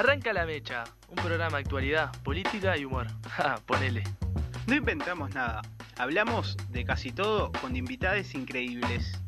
[0.00, 3.06] Arranca la mecha, un programa de actualidad, política y humor.
[3.36, 4.02] Ja, ponele.
[4.66, 5.60] No inventamos nada,
[5.98, 9.20] hablamos de casi todo con invitades increíbles.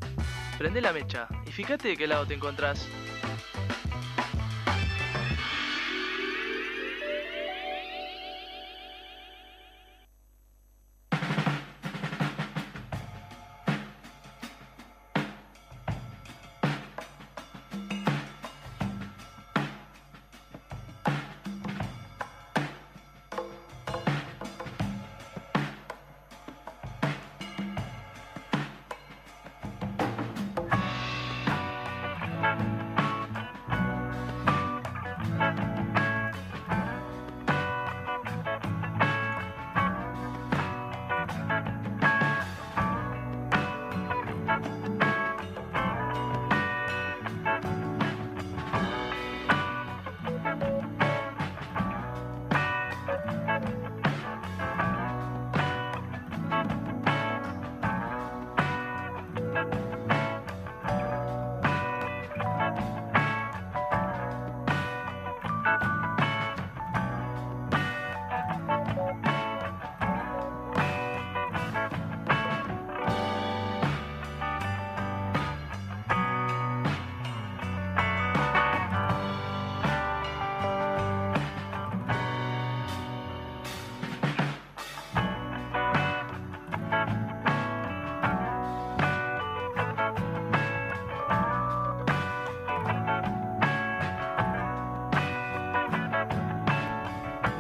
[0.57, 2.89] Prende la mecha y fíjate de qué lado te encontrás.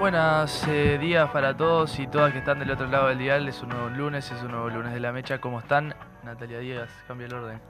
[0.03, 3.47] Buenos eh, días para todos y todas que están del otro lado del dial.
[3.47, 5.41] Es un nuevo lunes, es un nuevo lunes de la mecha.
[5.41, 5.94] ¿Cómo están?
[6.25, 7.61] Natalia Díaz, cambia el orden.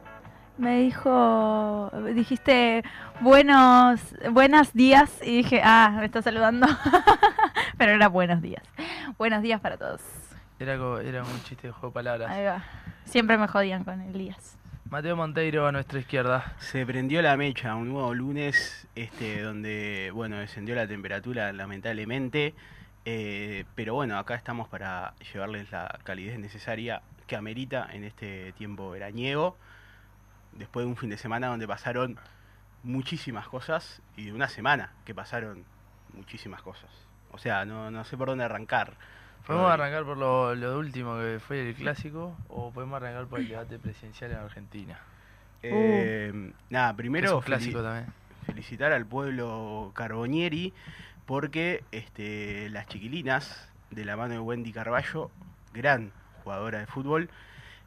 [0.56, 2.84] Me dijo, dijiste
[3.20, 6.66] buenos, buenos días y dije, ah, me está saludando.
[7.76, 8.62] Pero era buenos días.
[9.18, 10.00] Buenos días para todos.
[10.58, 12.30] Era, era un chiste de juego de palabras.
[12.30, 12.64] Ahí va.
[13.04, 14.56] Siempre me jodían con el días.
[14.92, 16.54] Mateo Monteiro a nuestra izquierda.
[16.58, 22.54] Se prendió la mecha, un nuevo lunes, este, donde, bueno, descendió la temperatura lamentablemente,
[23.06, 28.90] eh, pero bueno, acá estamos para llevarles la calidez necesaria que amerita en este tiempo
[28.90, 29.56] veraniego,
[30.52, 32.18] después de un fin de semana donde pasaron
[32.82, 35.64] muchísimas cosas y de una semana que pasaron
[36.12, 36.90] muchísimas cosas.
[37.30, 38.98] O sea, no, no sé por dónde arrancar.
[39.46, 43.48] ¿Podemos arrancar por lo, lo último que fue el clásico o podemos arrancar por el
[43.48, 44.98] debate presidencial en Argentina?
[45.62, 48.12] Eh, nada, es primero un clásico feliz- también.
[48.46, 50.72] felicitar al pueblo Carbonieri
[51.26, 55.30] porque este, las chiquilinas de la mano de Wendy Carballo,
[55.74, 57.28] gran jugadora de fútbol,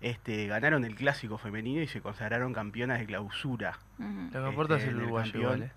[0.01, 3.77] este, ganaron el clásico femenino y se consagraron campeonas de clausura.
[3.97, 5.63] Lo que importa este, es el uruguayo campeón.
[5.63, 5.71] ¿eh?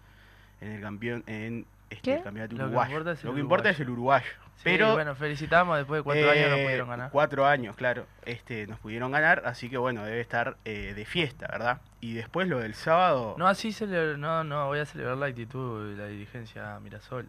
[0.60, 2.15] en el campeón en este, ¿Qué?
[2.16, 2.91] el campeonato Lo que uruguayo.
[2.91, 4.33] importa es el Lo que importa es el uruguayo.
[4.64, 7.10] Pero bueno, felicitamos, después de cuatro años no eh, pudieron ganar.
[7.10, 8.06] Cuatro años, claro.
[8.24, 11.80] Este, nos pudieron ganar, así que bueno, debe estar eh, de fiesta, ¿verdad?
[12.00, 13.34] Y después lo del sábado.
[13.38, 17.28] No, así celebra- no, no, voy a celebrar la actitud de la dirigencia Mirasol.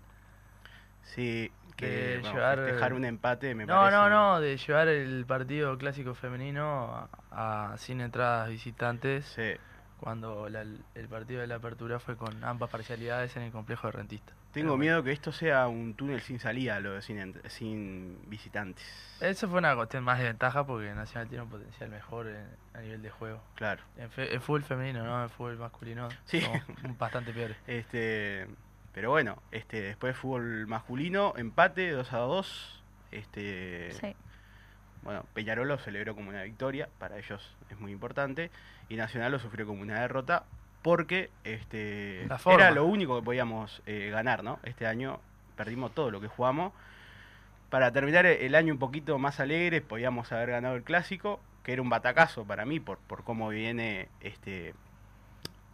[1.03, 3.95] Sí, que de vamos, llevar- festejar un empate me No, parece.
[3.97, 9.53] no, no, de llevar el partido clásico femenino a, a- sin entradas visitantes Sí.
[9.99, 13.91] Cuando la- el partido de la apertura fue con ambas parcialidades en el complejo de
[13.93, 14.33] rentista.
[14.51, 14.79] Tengo bueno.
[14.81, 17.33] miedo que esto sea un túnel sin salida, lo de sin,
[18.27, 18.83] visitantes.
[19.21, 22.81] Eso fue una cuestión más de ventaja porque Nacional tiene un potencial mejor en- a
[22.81, 23.41] nivel de juego.
[23.55, 23.83] Claro.
[23.97, 25.21] En, fe- en fútbol femenino, ¿no?
[25.23, 26.41] En fútbol masculino Sí.
[26.97, 27.57] bastante peores.
[27.67, 28.47] Este,
[28.93, 32.83] pero bueno, este, después fútbol masculino, empate 2 a 2.
[33.11, 34.15] Este, Sí.
[35.03, 38.51] Bueno, Peñarol lo celebró como una victoria, para ellos es muy importante,
[38.89, 40.43] y Nacional lo sufrió como una derrota
[40.81, 42.25] porque este
[42.59, 44.59] era lo único que podíamos eh, ganar, ¿no?
[44.63, 45.19] Este año
[45.57, 46.73] perdimos todo lo que jugamos.
[47.69, 51.81] Para terminar el año un poquito más alegre, podíamos haber ganado el clásico, que era
[51.81, 54.73] un batacazo para mí por, por cómo viene este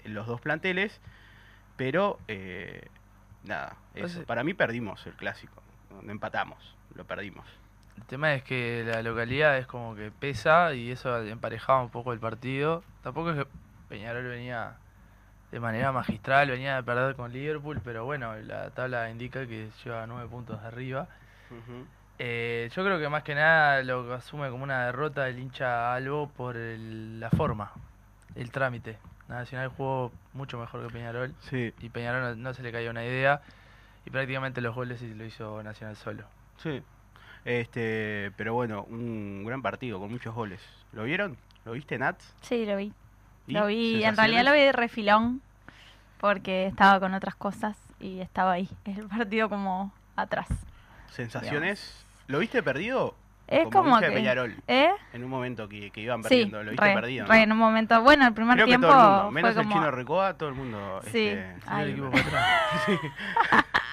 [0.04, 1.00] los dos planteles,
[1.78, 2.88] pero eh,
[3.44, 4.06] nada, eso.
[4.06, 5.62] Entonces- para mí perdimos el clásico,
[6.02, 7.46] no empatamos, lo perdimos.
[7.98, 12.14] El tema es que la localidad es como que pesa y eso emparejaba un poco
[12.14, 12.84] el partido.
[13.04, 13.48] Tampoco es que
[13.90, 14.78] Peñarol venía
[15.52, 20.06] de manera magistral, venía de perder con Liverpool, pero bueno, la tabla indica que lleva
[20.08, 21.08] nueve puntos de arriba.
[22.18, 26.30] Eh, yo creo que más que nada lo asume como una derrota el hincha Albo
[26.30, 27.72] por el- la forma,
[28.36, 28.98] el trámite.
[29.28, 33.04] Nacional jugó mucho mejor que Peñarol Sí, y Peñarol no, no se le cayó una
[33.04, 33.42] idea
[34.06, 36.24] y prácticamente los goles sí lo hizo Nacional solo.
[36.58, 36.82] sí.
[37.46, 40.60] Este, pero bueno, un gran partido con muchos goles.
[40.94, 41.38] ¿Lo vieron?
[41.64, 42.34] ¿Lo viste, Nats?
[42.42, 42.92] Sí, lo vi.
[43.48, 45.42] Lo vi, en realidad lo vi de refilón.
[46.20, 48.68] porque estaba con otras cosas y estaba ahí.
[48.86, 50.48] El partido como atrás.
[51.12, 52.04] ¿Sensaciones?
[52.28, 53.14] ¿Lo viste perdido?
[53.48, 54.08] Es como, que...
[54.10, 54.90] Peñarol, ¿Eh?
[55.14, 56.64] en un momento que, que iban Sí, perdiendo.
[56.64, 57.28] ¿Lo viste re, perdido?
[57.28, 58.02] re, en un momento.
[58.02, 59.76] Bueno, el primer Creo que tiempo todo el mundo, fue menos el como...
[59.76, 61.00] chino Recoba, todo el mundo.
[61.12, 61.28] Sí.
[61.28, 62.26] este, Sí, Ay, el equipo bueno.
[62.32, 63.00] para atrás.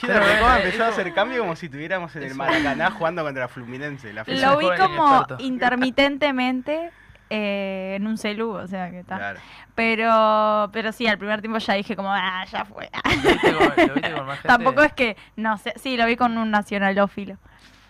[0.00, 4.12] Pero, Recoba empezó a hacer cambio como si estuviéramos en el Maracaná jugando contra Fluminense.
[4.12, 6.90] La Lo vi como intermitentemente
[7.30, 9.16] eh, en un celu, o sea que está.
[9.16, 9.40] Claro.
[9.74, 12.88] Pero, pero sí, al primer tiempo ya dije como, ah, ya fue.
[13.04, 14.48] ¿Lo viste con, lo viste con más gente?
[14.48, 17.38] Tampoco es que, no sé, sí, lo vi con un nacionalófilo.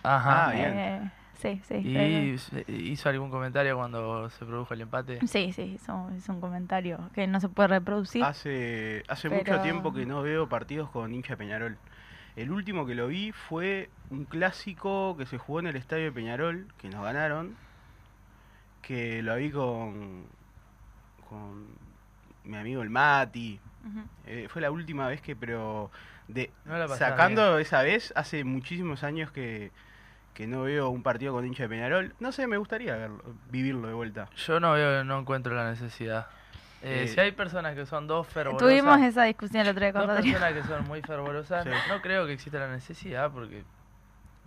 [0.03, 0.47] Ajá.
[0.47, 0.73] Ah, bien.
[0.79, 1.11] Eh,
[1.41, 1.75] sí, sí.
[2.67, 5.19] ¿Y hizo algún comentario cuando se produjo el empate?
[5.27, 8.23] Sí, sí, hizo, hizo un comentario que no se puede reproducir.
[8.23, 11.77] Hace, hace Pero- mucho tiempo que no veo partidos con hincha de Peñarol.
[12.37, 16.11] El último que lo vi fue un clásico que se jugó en el estadio de
[16.11, 17.57] Peñarol, que nos ganaron,
[18.83, 20.27] que lo vi con,
[21.27, 21.65] con
[22.43, 23.59] mi amigo el Mati.
[24.27, 25.89] Eh, fue la última vez que, pero
[26.27, 29.71] de, No sacando esa vez, hace muchísimos años que,
[30.35, 32.13] que no veo un partido con hincha de Peñarol.
[32.19, 34.29] No sé, me gustaría verlo, vivirlo de vuelta.
[34.35, 36.27] Yo no veo, no encuentro la necesidad.
[36.81, 39.93] Eh, Eh, si hay personas que son dos fervorosas, Tuvimos esa discusión el otro día
[39.93, 40.39] con dos Rodrigo.
[40.39, 41.69] personas que son muy fervorosas, Sí.
[41.89, 43.63] no creo que exista la necesidad porque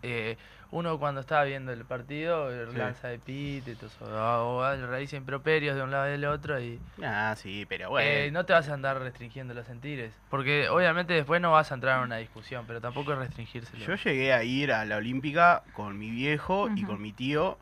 [0.02, 0.38] eh,
[0.70, 2.78] uno cuando está viendo el partido eh, Sí.
[2.78, 7.34] lanza epítetos o, o, o raíz improperios de un lado y del otro y Ah,
[7.36, 8.08] sí, pero bueno.
[8.08, 10.14] eh, no te vas a andar restringiendo los sentires.
[10.30, 13.84] Porque obviamente después no vas a entrar en una discusión, pero tampoco es restringírselo.
[13.84, 17.58] Yo llegué a ir a la Olímpica con mi viejo y con mi tío,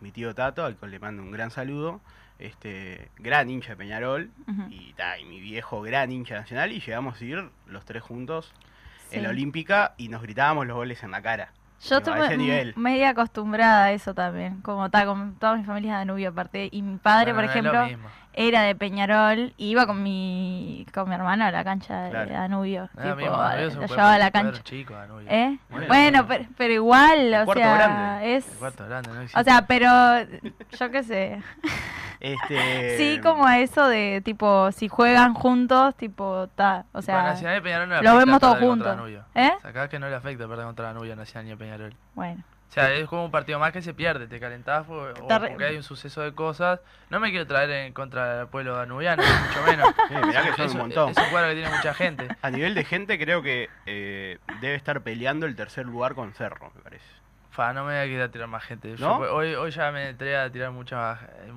[0.00, 2.00] mi tío Tato, al cual le mando un gran saludo,
[2.38, 4.30] este gran hincha de Peñarol,
[4.70, 8.52] y, ta, y mi viejo gran hincha nacional, y llegamos a ir los tres juntos
[9.10, 9.30] en la.
[9.30, 11.52] Olímpica y nos gritábamos los goles en la cara.
[11.82, 12.00] Yo
[12.36, 12.74] nivel.
[12.76, 16.68] media acostumbrada a eso también, como está, con toda mi familia de Danubio aparte.
[16.70, 18.10] Y mi padre, Bueno, por no ejemplo.
[18.32, 22.30] Era de Peñarol y iba con mi con mi hermana a la cancha de Claro.
[22.32, 22.88] Danubio.
[22.94, 24.62] Lo tipo, lo llevaba a la cancha.
[24.62, 24.94] chico.
[25.28, 25.58] ¿Eh?
[25.68, 28.36] Bueno, Bueno, pero, pero igual, El o sea, grande.
[28.36, 28.48] es...
[28.52, 29.40] El cuarto grande, no existe.
[29.40, 29.88] O sea, pero
[30.78, 31.42] yo qué sé.
[32.20, 37.60] Este, Sí, como eso de tipo, si juegan juntos, tipo, ta, o sea, Nacional y
[37.62, 38.94] Peñarol no le lo vemos todos juntos.
[39.34, 39.52] ¿eh?
[39.62, 41.94] Sacás que no le afecta perder contra Danubio, Nacional ni a Peñarol.
[42.14, 45.48] Bueno, O sea, es como un partido más que se pierde, te calentás o re-
[45.48, 46.78] porque hay un suceso de cosas.
[47.10, 49.88] No me quiero traer en contra del pueblo danubiano, ni mucho menos.
[50.08, 51.10] Sí, mirá que son es, un montón.
[51.10, 52.28] es un cuadro que tiene mucha gente.
[52.40, 56.70] A nivel de gente, creo que eh, debe estar peleando el tercer lugar con Cerro,
[56.76, 57.04] me parece.
[57.50, 58.96] Fa, no me voy a quedar a tirar más gente.
[58.96, 59.16] Yo, ¿No?
[59.18, 61.22] hoy, hoy ya me entré a tirar mucha más.
[61.22, 61.50] eh,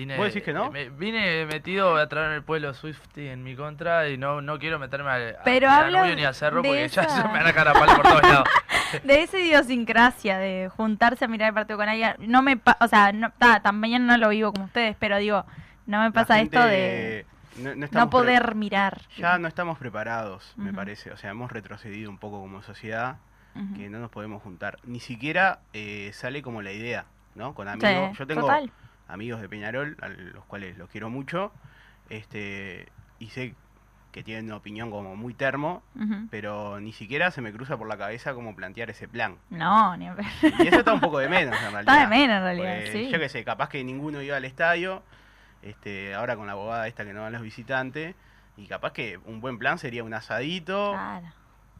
[0.00, 0.70] Vine, ¿Vos decís que no?
[0.70, 4.78] me- vine metido a traer el pueblo Swifty en mi contra y no, no quiero
[4.78, 7.34] meterme a, a- Pero ni a hablo Danubio ni a Cerro porque ya se me
[7.34, 8.48] van a caer a palo por todos lados.
[9.04, 12.88] de esa idiosincrasia de juntarse a mirar el partido con alguien, no me, pa- o
[12.88, 15.44] sea, no, ta, también no lo vivo como ustedes, pero digo,
[15.84, 17.26] no me pasa gente, esto de
[17.92, 19.02] No, poder mirar.
[19.18, 21.10] Ya no estamos preparados, me parece.
[21.10, 23.16] O sea, hemos retrocedido un poco como sociedad,
[23.76, 24.78] que no nos podemos juntar.
[24.84, 27.04] Ni siquiera eh, sale como la idea,
[27.34, 27.52] ¿no?
[27.54, 28.16] Con Sí, amigos.
[28.16, 28.70] Yo tengo total.
[29.12, 31.52] Amigos de Peñarol, a los cuales los quiero mucho,
[32.08, 33.54] este y sé
[34.12, 35.84] que tienen una opinión como muy termo,
[36.32, 39.36] pero ni siquiera se me cruza por la cabeza cómo plantear ese plan.
[39.50, 40.26] No, ni a ver.
[40.58, 41.80] Y eso está un poco de menos en realidad.
[41.80, 43.08] Está de menos en realidad, Porque, sí.
[43.10, 45.04] Yo qué sé, capaz que ninguno iba al estadio,
[45.62, 48.16] este, ahora con la abogada esta que no van los visitantes,
[48.56, 51.28] y capaz que un buen plan sería un asadito, Claro,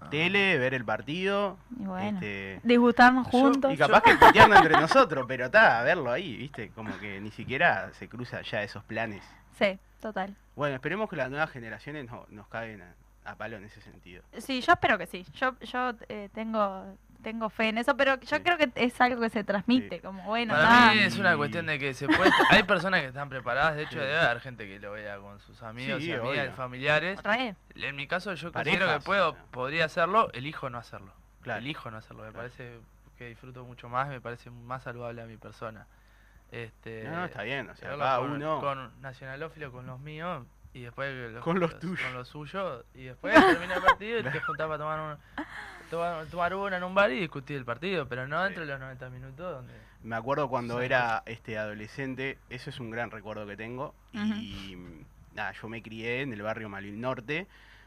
[0.08, 2.18] tele, ver el partido, y bueno.
[2.18, 3.72] este, Disgustarnos Yo- juntos.
[3.72, 7.92] y capaz que puteando entre nosotros, pero está, verlo ahí, viste, como que ni siquiera
[7.92, 9.22] se cruza ya esos planes.
[9.58, 10.34] Sí, total.
[10.56, 12.94] Bueno, esperemos que las nuevas generaciones no, nos caguen a,
[13.30, 14.22] a palo en ese sentido.
[14.38, 15.26] Sí, yo espero que sí.
[15.34, 18.42] Yo, yo eh, tengo, tengo fe en eso, pero yo Sí.
[18.42, 20.02] creo que es algo que se transmite, Sí.
[20.02, 22.30] como bueno, Para mí es una cuestión de que se puede.
[22.50, 23.98] Hay personas que están preparadas, de hecho, Sí.
[24.00, 26.52] debe haber gente que lo vea con sus amigos Sí, y amigas, obvio.
[26.56, 27.22] familiares.
[27.22, 27.54] Re.
[27.76, 31.12] En mi caso, yo Parejas, considero que puedo, podría hacerlo, elijo no hacerlo.
[31.42, 31.60] Claro.
[31.60, 32.48] Elijo no hacerlo, me Claro.
[32.48, 32.78] parece
[33.16, 35.86] que disfruto mucho más, me parece más saludable a mi persona.
[36.52, 38.60] Este, No, no, está bien, o sea, cada con, uno...
[38.60, 42.00] con nacionalófilo, con los míos, y después Con los tuyos.
[42.00, 45.44] Con los suyos, y después termina el partido y te juntás para tomar, un,
[45.90, 48.80] tomar, tomar una en un bar y discutir el partido, pero no dentro de los
[48.80, 49.72] 90 minutos donde...
[50.02, 50.86] Me acuerdo cuando Sí.
[50.86, 53.94] era este adolescente, eso es un gran recuerdo que tengo.
[54.14, 54.76] Y
[55.34, 57.46] nada, yo me crié en el barrio Malvin Norte,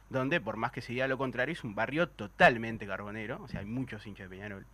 [0.09, 3.61] donde por más que se diga lo contrario, es un barrio totalmente carbonero, o sea,
[3.61, 4.65] hay muchos hinchas de Peñarol.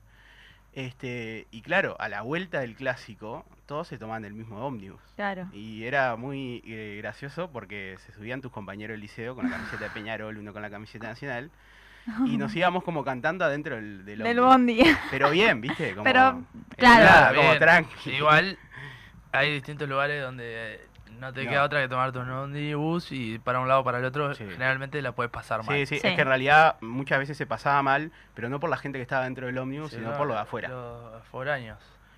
[0.74, 5.02] Este, y claro, a la vuelta del clásico, todos se tomaban el mismo ómnibus.
[5.16, 5.48] Claro.
[5.52, 9.86] Y era muy eh, gracioso porque se subían tus compañeros del liceo con la camiseta
[9.86, 11.50] de Peñarol, uno con la camiseta nacional,
[12.26, 14.80] y nos íbamos como cantando adentro del, del bondi.
[15.12, 15.92] Pero bien, ¿viste?
[15.94, 16.42] Como, Pero,
[16.78, 17.04] claro.
[17.06, 17.60] nada, como bien.
[17.60, 18.12] tranqui.
[18.12, 18.58] Igual
[19.32, 20.82] hay distintos lugares donde
[21.20, 21.50] no te No.
[21.52, 24.46] queda otra que tomarte un ómnibus y para un lado o para el otro, Sí.
[24.50, 25.76] generalmente la puedes pasar mal.
[25.76, 26.08] Sí, sí, Sí.
[26.08, 29.04] es que en realidad muchas veces se pasaba mal, pero no por la gente que
[29.04, 30.70] estaba dentro del ómnibus, Sí, sino no, por lo de afuera.
[30.70, 31.78] Los foráneos.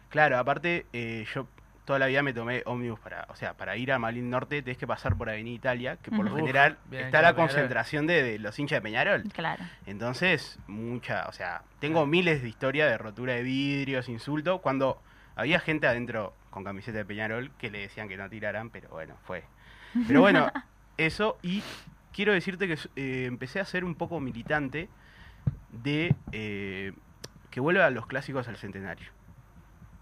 [0.09, 1.47] Claro, aparte, eh, yo
[1.85, 4.77] toda la vida me tomé ómnibus para, o sea, para ir a Malín Norte tenés
[4.77, 6.31] que pasar por Avenida Italia, que por lo.
[6.31, 9.23] Uf, general bien está la concentración de, de los hinchas de Peñarol.
[9.33, 9.63] Claro.
[9.85, 15.01] Entonces, mucha, o sea, tengo miles de historias de rotura de vidrios, insultos, cuando
[15.35, 19.15] había gente adentro con camiseta de Peñarol que le decían que no tiraran, pero bueno,
[19.23, 19.43] fue.
[20.07, 20.51] Pero bueno,
[20.97, 21.63] eso, y
[22.13, 24.89] quiero decirte que eh, empecé a ser un poco militante
[25.71, 26.93] de eh,
[27.49, 29.09] que vuelva los clásicos al centenario.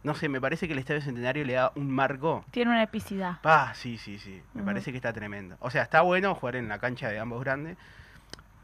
[0.03, 2.45] No sé, me parece que el Estadio Centenario le da un marco.
[2.51, 3.39] Tiene una epicidad.
[3.43, 4.41] Ah, sí, sí, sí.
[4.53, 5.57] Me parece que está tremendo.
[5.59, 7.77] O sea, está bueno jugar en la cancha de ambos grandes,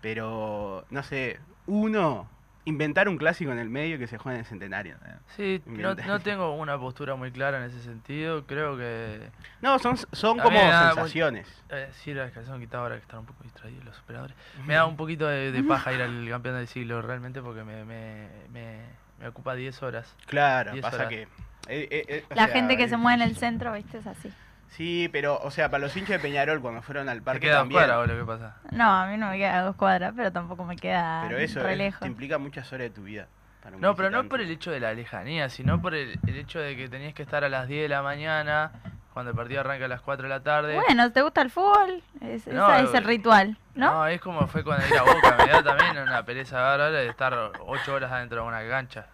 [0.02, 2.30] pero no sé, uno,
[2.66, 4.98] inventar un clásico en el medio que se juegue en el centenario.
[5.36, 8.46] Sí, no, no tengo una postura muy clara en ese sentido.
[8.46, 9.30] Creo que.
[9.62, 11.48] No, son, son como da sensaciones.
[11.70, 14.36] Eh, sí, la descalzón quitado ahora que están un poco distraídos los operadores.
[14.66, 17.86] Me da un poquito de, de paja ir al campeón del siglo realmente porque me,
[17.86, 18.80] me, me,
[19.20, 20.14] me ocupa 10 horas.
[20.28, 21.10] Claro, Diez pasa horas.
[21.10, 21.22] que...
[21.24, 21.28] eh,
[21.68, 23.98] eh, eh, La sea, gente que se mueve en el centro, ¿viste?
[24.00, 24.32] Es así.
[24.70, 27.60] Sí, pero, o sea, para los hinchas de Peñarol cuando fueron al ¿Te parque queda
[27.60, 27.80] también...
[27.82, 28.58] fuera o lo que pasa?
[28.72, 31.64] No, a mí no me queda a dos cuadras, pero tampoco me queda Pero eso
[31.64, 32.02] re es- lejos.
[32.02, 33.28] te implica muchas horas de tu vida.
[33.64, 36.36] para un No, pero no por el hecho de la lejanía, sino por el, el
[36.36, 38.72] hecho de que tenías que estar a las 10 de la mañana,
[39.16, 40.76] cuando el partido arranca a las 4 de la tarde.
[40.76, 42.04] Bueno, ¿te gusta el fútbol?
[42.20, 44.06] Es, No, ese es el eh, ritual, ¿no?
[44.08, 47.34] es como fue cuando ir a Boca, me da también una pereza bárbara de estar
[47.66, 49.08] 8 horas adentro de una cancha.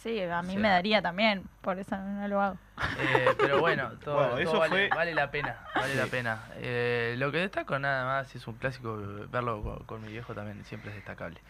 [0.00, 2.56] Sí, a mí me daría también, por eso no lo hago.
[3.00, 6.38] Eh, pero bueno, todo, Bueno, todo eso vale, fue- vale la pena, vale la pena.
[6.58, 8.96] Eh, lo que destaco nada más, si es un clásico,
[9.28, 11.40] verlo con, con mi viejo también siempre es destacable.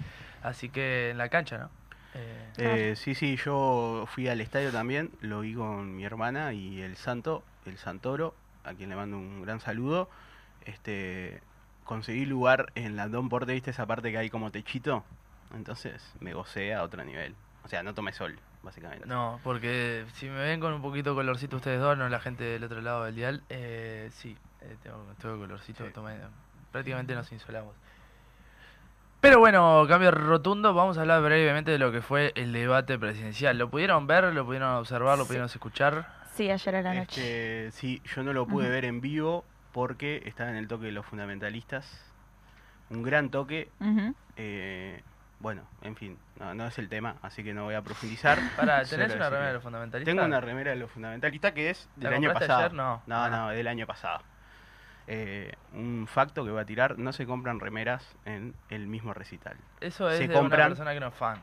[0.42, 1.70] Así que en la cancha, ¿no?
[2.14, 6.80] Eh, Eh, sí, sí, yo fui al estadio también, lo vi con mi hermana y
[6.80, 10.08] el Santo, el Santoro, a quien le mando un gran saludo.
[10.64, 11.40] Este,
[11.84, 15.04] conseguí lugar en la Don Porte, ¿viste esa parte que hay como techito?
[15.54, 17.34] Entonces me gocé a otro nivel.
[17.64, 19.06] O sea, no tomé sol, básicamente.
[19.06, 22.64] no, porque si me ven con un poquito colorcito ustedes dos, no la gente del
[22.64, 25.92] otro lado del dial, eh, sí, eh, tengo, tengo colorcito, Sí.
[25.92, 26.18] tomé-
[26.72, 27.74] prácticamente nos insolamos.
[29.20, 33.56] Pero bueno, cambio rotundo, vamos a hablar brevemente de lo que fue el debate presidencial.
[33.56, 35.28] ¿Lo pudieron ver, lo pudieron observar, lo Sí.
[35.28, 36.21] pudieron escuchar?
[36.34, 37.66] Sí, ayer a la noche.
[37.66, 40.92] Este, sí, yo no lo pude ver en vivo porque estaba en el toque de
[40.92, 41.86] los fundamentalistas.
[42.90, 43.70] Un gran toque.
[44.36, 45.02] Eh,
[45.40, 48.38] bueno, en fin, no, no es el tema, así que no voy a profundizar.
[48.56, 50.14] Para, ¿tenés una remera de los fundamentalistas?
[50.14, 52.58] Tengo una remera de los fundamentalistas que es ¿La del año pasado.
[52.60, 52.72] ayer?
[52.74, 53.02] No.
[53.06, 53.28] No, Ah.
[53.28, 54.22] no, del año pasado.
[55.08, 59.56] Eh, un facto que voy a tirar, no se compran remeras en el mismo recital.
[59.80, 61.42] Eso es se de compran- una persona que no es fan.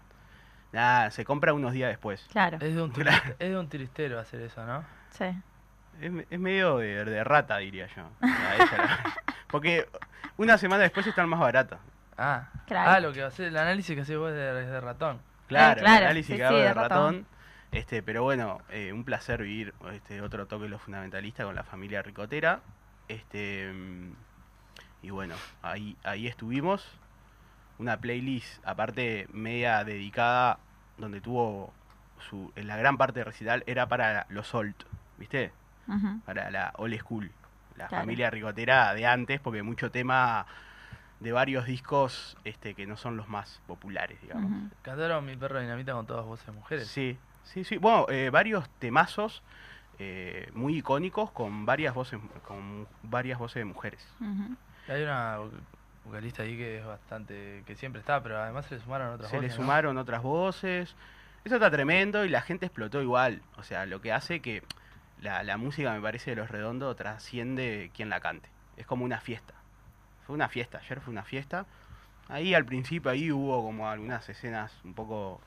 [0.72, 2.26] Nada, se compra unos días después.
[2.32, 3.12] Claro, Es de un, Claro.
[3.18, 4.84] turiste- es de un turistero hacer eso, ¿no?
[5.12, 5.26] sí.
[6.02, 8.04] Es, me- es medio de, de rata, diría yo.
[8.22, 9.00] A esa la-
[9.48, 9.88] Porque
[10.38, 11.80] una semana después están más baratas.
[12.18, 12.92] Ah, Claro.
[12.92, 15.20] ah lo que hace el análisis que hace vos de, de ratón.
[15.48, 16.90] Claro, claro, el análisis sí, que hago sí, de de ratón.
[17.16, 17.26] ratón.
[17.72, 21.64] Este, pero bueno, eh, un placer vivir este otro toque de los fundamentalistas con la
[21.64, 22.62] familia Ricotera.
[23.10, 24.12] Este mm,
[25.02, 26.88] y bueno, ahí, ahí estuvimos.
[27.80, 30.60] Una playlist aparte media dedicada
[30.98, 31.74] donde tuvo
[32.30, 34.76] su en la gran parte de recital era para los old,
[35.18, 35.52] ¿viste?
[36.26, 37.32] Para la old school,
[37.78, 38.02] la Claro.
[38.04, 40.46] familia Ricotera de antes, porque mucho tema
[41.22, 44.72] de varios discos este que no son los más populares, digamos.
[44.82, 46.88] Cantaron mi perro dinamita con todas voces mujeres.
[46.88, 47.78] Sí, sí, sí.
[47.78, 49.42] Bueno, eh, varios temazos
[49.98, 54.06] eh, muy icónicos con varias voces, con varias voces de mujeres.
[54.90, 55.38] Hay una
[56.10, 59.38] vocalista ahí que es bastante, que siempre está, pero además se le sumaron otras Se
[59.38, 59.64] le voces, ¿no?
[59.64, 60.96] sumaron otras voces.
[61.44, 63.42] Eso está tremendo y la gente explotó igual.
[63.58, 64.64] O sea, lo que hace que
[65.22, 68.50] la, la música, me parece, de Los Redondos trasciende quien la cante.
[68.76, 69.54] Es como una fiesta.
[70.26, 71.66] Fue una fiesta, ayer fue una fiesta.
[72.28, 75.42] Ahí al principio, ahí hubo como algunas escenas un poco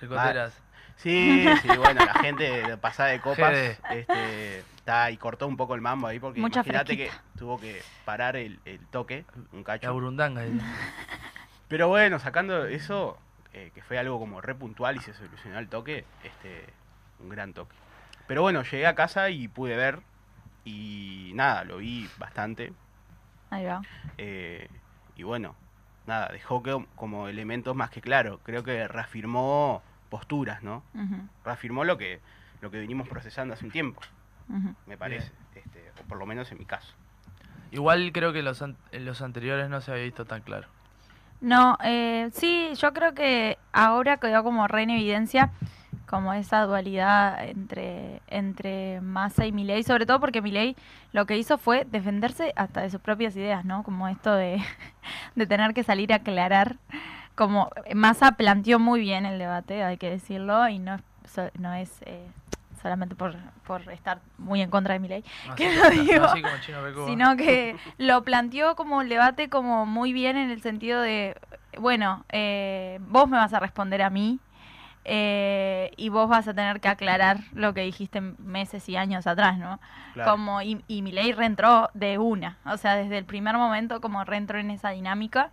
[0.00, 0.60] Ricoteras.
[0.98, 3.54] Sí, sí, bueno, la gente de pasada de copas
[3.90, 7.80] este, está y cortó un poco el mambo ahí porque Mucha imagínate que tuvo que
[8.04, 9.92] parar el, el toque, un La cacho.
[9.92, 10.42] burundanga.
[10.42, 10.64] dice.
[11.68, 13.16] Pero bueno, sacando eso,
[13.52, 16.64] eh, que fue algo como re puntual y se solucionó el toque, este,
[17.20, 17.76] un gran toque.
[18.26, 20.00] Pero bueno, llegué a casa y pude ver
[20.64, 22.72] y nada, lo vi bastante.
[23.50, 23.82] Ahí va.
[24.18, 24.68] eh,
[25.16, 25.54] y bueno,
[26.06, 28.40] nada, dejó que, como elementos más que claro.
[28.44, 30.82] Creo que reafirmó posturas, ¿no?
[31.44, 32.20] Reafirmó lo que
[32.60, 34.00] lo que venimos procesando hace un tiempo,
[34.86, 36.92] me parece, este, o por lo menos en mi caso.
[37.70, 40.66] Igual creo que los, an- en los anteriores no se había visto tan claro.
[41.40, 45.50] No, eh, sí, yo creo que ahora quedó como re en evidencia
[46.08, 50.74] como esa dualidad entre, entre Massa y Milei, sobre todo porque Milei
[51.12, 53.82] lo que hizo fue defenderse hasta de sus propias ideas, ¿no?
[53.84, 54.60] Como esto de,
[55.36, 56.76] de tener que salir a aclarar,
[57.38, 61.02] como Massa planteó muy bien el debate, hay que decirlo, y no, es-
[61.32, 62.26] so- no es eh,
[62.82, 66.26] solamente por, por estar muy en contra de Milei, No ¿Qué así, lo digo?
[66.34, 71.36] Chino sino que lo planteó como el debate como muy bien en el sentido de,
[71.78, 74.40] bueno, eh, vos me vas a responder a mí
[75.04, 79.58] eh, y vos vas a tener que aclarar lo que dijiste meses y años atrás,
[79.58, 79.80] ¿no?
[80.14, 80.32] Claro.
[80.32, 84.58] Como, y, y Milei reentró de una, o sea, desde el primer momento como reentró
[84.58, 85.50] en esa dinámica,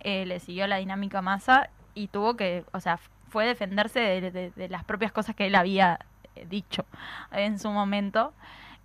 [0.00, 2.98] eh, le siguió la dinámica masa y tuvo que, o sea,
[3.30, 5.98] fue defenderse de, las propias cosas que él había
[6.34, 6.84] eh, dicho
[7.32, 8.32] en su momento.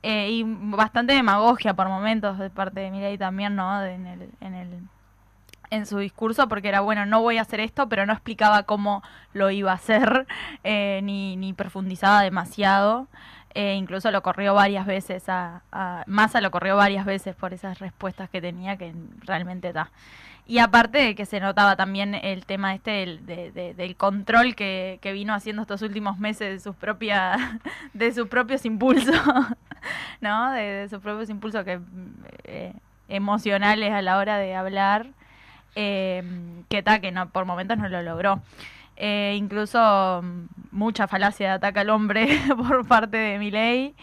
[0.01, 3.81] Eh, y bastante demagogia por momentos de parte de Milei también, ¿no?
[3.83, 4.79] En, el, en, el,
[5.69, 9.01] en su discurso, porque era, bueno, no voy a hacer esto, pero no explicaba cómo
[9.31, 10.27] lo iba a hacer,
[10.63, 13.07] ni, ni profundizaba demasiado.
[13.55, 18.27] Incluso lo corrió varias veces, a, a Massa lo corrió varias veces por esas respuestas
[18.29, 19.91] que tenía, que realmente da.
[20.45, 24.55] Y aparte de que se notaba también el tema este del, de- de- del control
[24.55, 27.39] que, que vino haciendo estos últimos meses de sus propias
[27.93, 29.15] de sus propios impulsos,
[30.21, 30.51] ¿no?
[30.51, 31.79] De, de sus propios impulsos que
[32.43, 32.73] eh,
[33.07, 35.07] emocionales a la hora de hablar,
[35.75, 36.23] eh,
[36.69, 38.41] que ta, que no, por momentos no lo logró.
[38.97, 43.95] Eh, incluso mm, mucha falacia de ataque al hombre por parte de Milei.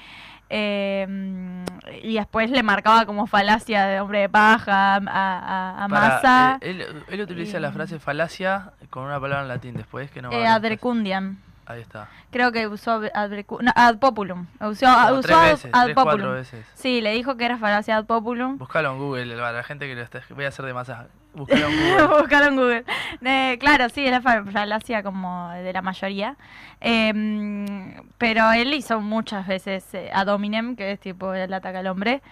[0.50, 1.64] Eh,
[2.02, 6.58] y después le marcaba como falacia de hombre de paja a, a, a Massa.
[6.60, 10.20] eh, él, él utiliza y- la frase falacia con una palabra en latín después que
[10.22, 10.70] no eh, acuerdo ad después.
[10.70, 11.38] recundiam.
[11.66, 12.08] Ahí está.
[12.32, 14.46] Creo que usó ad, recu- no, ad populum.
[14.60, 16.32] Usó, Como usó tres ad- veces, ad tres, populum.
[16.32, 16.66] veces.
[16.74, 18.58] Sí, le dijo que era falacia ad populum.
[18.58, 21.06] Buscalo en Google, para la gente que lo está, voy a hacer de masa.
[21.34, 22.46] Buscalo en Google.
[22.46, 22.84] En Google.
[23.24, 26.36] Eh, claro, sí, es la fa- falacia como de la mayoría.
[26.80, 31.86] Em, pero él hizo muchas veces eh, ad hominem, que es tipo el ataque al
[31.86, 32.22] hombre.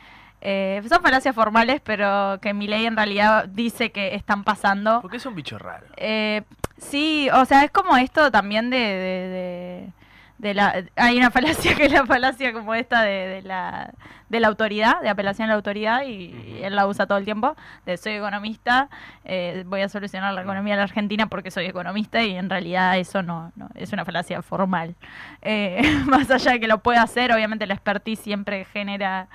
[0.40, 5.00] Eh, son falacias formales, pero que mi ley en realidad dice que están pasando.
[5.00, 5.86] Porque es un bicho raro.
[5.96, 6.42] Eh,
[6.76, 9.92] sí, o sea, es como esto también de, de, de-
[10.38, 10.84] de la...
[10.96, 13.92] Hay una falacia que es la falacia como esta de, de la,
[14.28, 17.24] de la autoridad, de apelación a la autoridad, y, y él la usa todo el
[17.24, 18.88] tiempo, de soy economista,
[19.24, 22.98] eh, voy a solucionar la economía de la Argentina porque soy economista, y en realidad
[22.98, 24.94] eso no, no es una falacia formal.
[25.42, 29.28] Eh, más allá de que lo pueda hacer, obviamente la expertise siempre genera...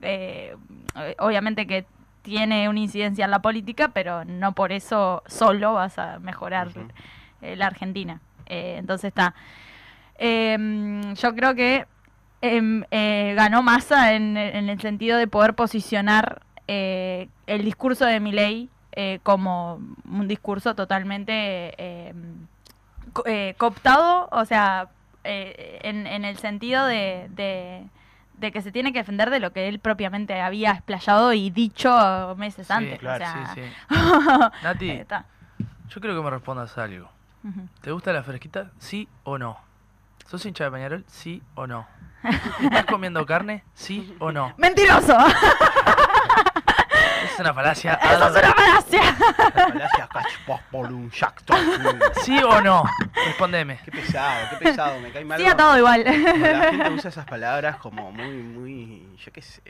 [0.00, 0.54] eh,
[1.18, 1.86] obviamente que
[2.22, 6.70] tiene una incidencia en la política, pero no por eso solo vas a mejorar
[7.40, 8.20] eh, la Argentina.
[8.46, 9.34] Eh, entonces está.
[10.18, 11.86] Em, yo creo que
[12.42, 18.20] em, eh, ganó masa en, en el sentido de poder posicionar eh, el discurso de
[18.20, 21.74] Milei eh, como un discurso totalmente
[22.08, 22.16] em,
[23.12, 24.88] co- eh, cooptado, o sea,
[25.24, 27.84] eh, en, en el sentido de, de-
[28.38, 32.34] de que se tiene que defender de lo que él propiamente había explayado y dicho
[32.36, 32.98] meses Sí, antes.
[32.98, 33.68] claro, o sea, Sí, sí.
[34.62, 35.06] Nati, eh,
[35.88, 37.08] yo creo que me respondas algo.
[37.80, 38.72] ¿Te gusta la fresquita?
[38.78, 39.56] ¿Sí o no?
[40.26, 41.04] ¿Sos hincha de Peñarol?
[41.08, 41.86] ¿Sí o no?
[42.62, 43.62] ¿Estás comiendo carne?
[43.74, 44.52] ¿Sí o no?
[44.56, 45.16] ¡Mentiroso!
[47.24, 47.94] Es una falacia.
[47.94, 49.00] ¡Eso es una falacia!
[52.22, 52.84] ¿Sí o no?
[53.26, 53.78] Respondeme.
[53.84, 55.38] Qué pesado, qué pesado, me cae mal.
[55.40, 56.04] Sí a todo igual.
[56.04, 59.62] La gente usa esas palabras como muy, muy, yo qué sé,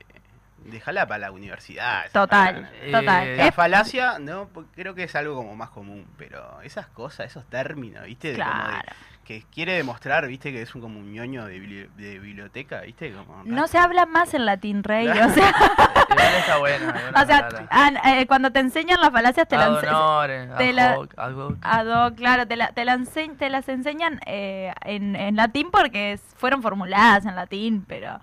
[0.64, 2.11] déjala para la universidad.
[2.12, 2.71] Total.
[2.83, 3.37] Eh, total.
[3.37, 7.27] La Es- falacia, no, porque creo que es algo como más común, pero esas cosas,
[7.27, 8.33] esos términos, ¿viste?
[8.33, 8.92] De como de- claro.
[9.27, 10.53] Que quiere demostrar, ¿viste?
[10.53, 13.12] Que es un, como un ñoño de, bibli- de biblioteca, ¿viste?
[13.12, 15.09] Como, No se habla más en latín, rey.
[15.09, 15.51] O sea,
[16.39, 16.93] está bueno.
[17.15, 20.75] o sea an- eh, cuando te enseñan las falacias te Ad las honorem, te ad
[20.75, 21.57] la- hoc, ad hoc.
[21.61, 25.71] ad hoc, claro, te, la- te, la ense- te las enseñan eh, en, en latín
[25.73, 28.21] porque es- fueron formuladas en latín, pero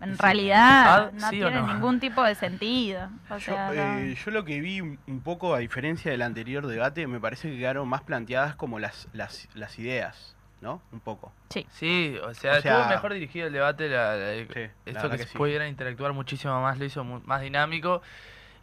[0.00, 0.22] en Sí.
[0.22, 1.66] realidad Ad, no sí no.
[1.74, 3.10] ningún tipo de sentido.
[3.28, 7.06] O Yo, eh, yo lo que vi un un poco, a diferencia del anterior debate,
[7.06, 10.82] me parece que quedaron más planteadas como las, las, las ideas, ¿no?
[10.92, 11.32] Un poco.
[11.50, 11.66] sí.
[11.70, 13.88] Sí, o sea, O sea- estuvo mejor dirigido el debate.
[13.88, 15.36] la- la- Sí, esto que, que sí.
[15.38, 18.02] pudieran interactuar muchísimo más lo hizo mu- más dinámico.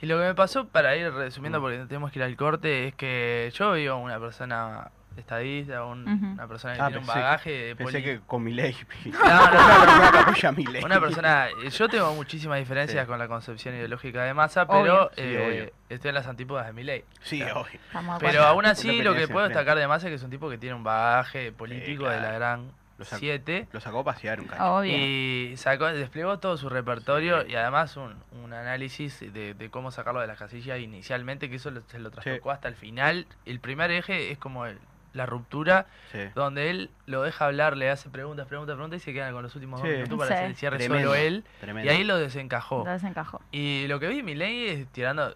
[0.02, 1.62] Y lo que me pasó, para ir resumiendo, Mm.
[1.64, 6.48] porque tenemos que ir al corte, es que yo veo una persona estadista, un- una
[6.48, 8.76] persona que Ah, tiene un pensé que- bagaje Pensé poli- que con mi ley.
[9.06, 10.84] no, una persona que apoya a mi ley.
[10.84, 13.08] Una persona, yo tengo muchísimas diferencias Sí.
[13.08, 16.84] con la concepción ideológica de masa, pero Sí, eh, estoy en las antípodas de mi
[16.84, 17.04] ley.
[17.22, 17.62] Sí, Claro.
[17.62, 17.80] obvio.
[18.20, 20.58] Pero aún así, lo que puedo destacar de masa es que es un tipo que
[20.58, 23.68] tiene un bagaje político de la gran Lo 7.
[23.74, 24.64] Lo sacó a pasear un cacho.
[24.78, 24.96] Obvio.
[24.96, 30.22] Y sacó, desplegó todo su repertorio y además un, un análisis de, de cómo sacarlo
[30.22, 33.28] de las casillas inicialmente, que eso lo- se lo trastocó hasta el final.
[33.46, 34.80] El primer eje es como el-
[35.16, 36.20] la ruptura, Sí.
[36.36, 39.56] donde él lo deja hablar, le hace preguntas, preguntas, preguntas y se quedan con los
[39.56, 40.34] últimos dos minutos para Sí.
[40.36, 41.44] hacer el cierre Tremendo, solo él.
[41.62, 41.92] Tremendo.
[41.92, 42.84] Y ahí lo desencajó.
[42.86, 43.42] Lo desencajó.
[43.52, 45.36] Y lo que vi Milei es tirando.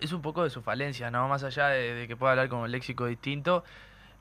[0.00, 1.28] Es un poco de su falencia, ¿no?
[1.28, 3.64] Más allá de, de que pueda hablar con un léxico distinto.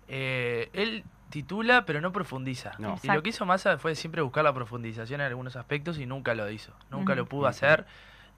[0.07, 2.73] eh, él titula, pero no profundiza.
[2.77, 2.99] No.
[3.01, 6.35] Y lo que hizo Massa fue siempre buscar la profundización en algunos aspectos y nunca
[6.35, 6.73] lo hizo.
[6.89, 7.85] Nunca lo pudo hacer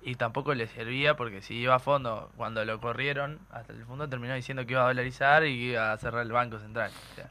[0.03, 4.07] y tampoco le servía porque si iba a fondo, cuando lo corrieron hasta el fondo
[4.09, 6.91] terminó diciendo que iba a dolarizar y que iba a cerrar el Banco Central.
[7.11, 7.29] O sea,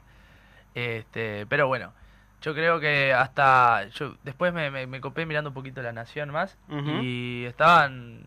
[0.75, 1.93] este, pero bueno,
[2.41, 3.85] yo creo que hasta.
[3.89, 6.57] yo Después me, me, me copé mirando un poquito La Nación más
[7.03, 8.25] y estaban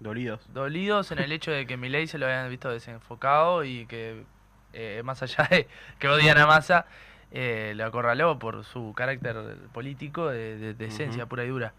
[0.00, 0.52] Dolidos.
[0.52, 4.24] dolidos en el hecho de que Milei se lo habían visto desenfocado y que
[4.72, 5.66] eh, más allá de
[5.98, 6.86] que odian a Massa,
[7.30, 9.36] eh, lo acorraló por su carácter
[9.72, 11.72] político de, de- de esencia pura y dura.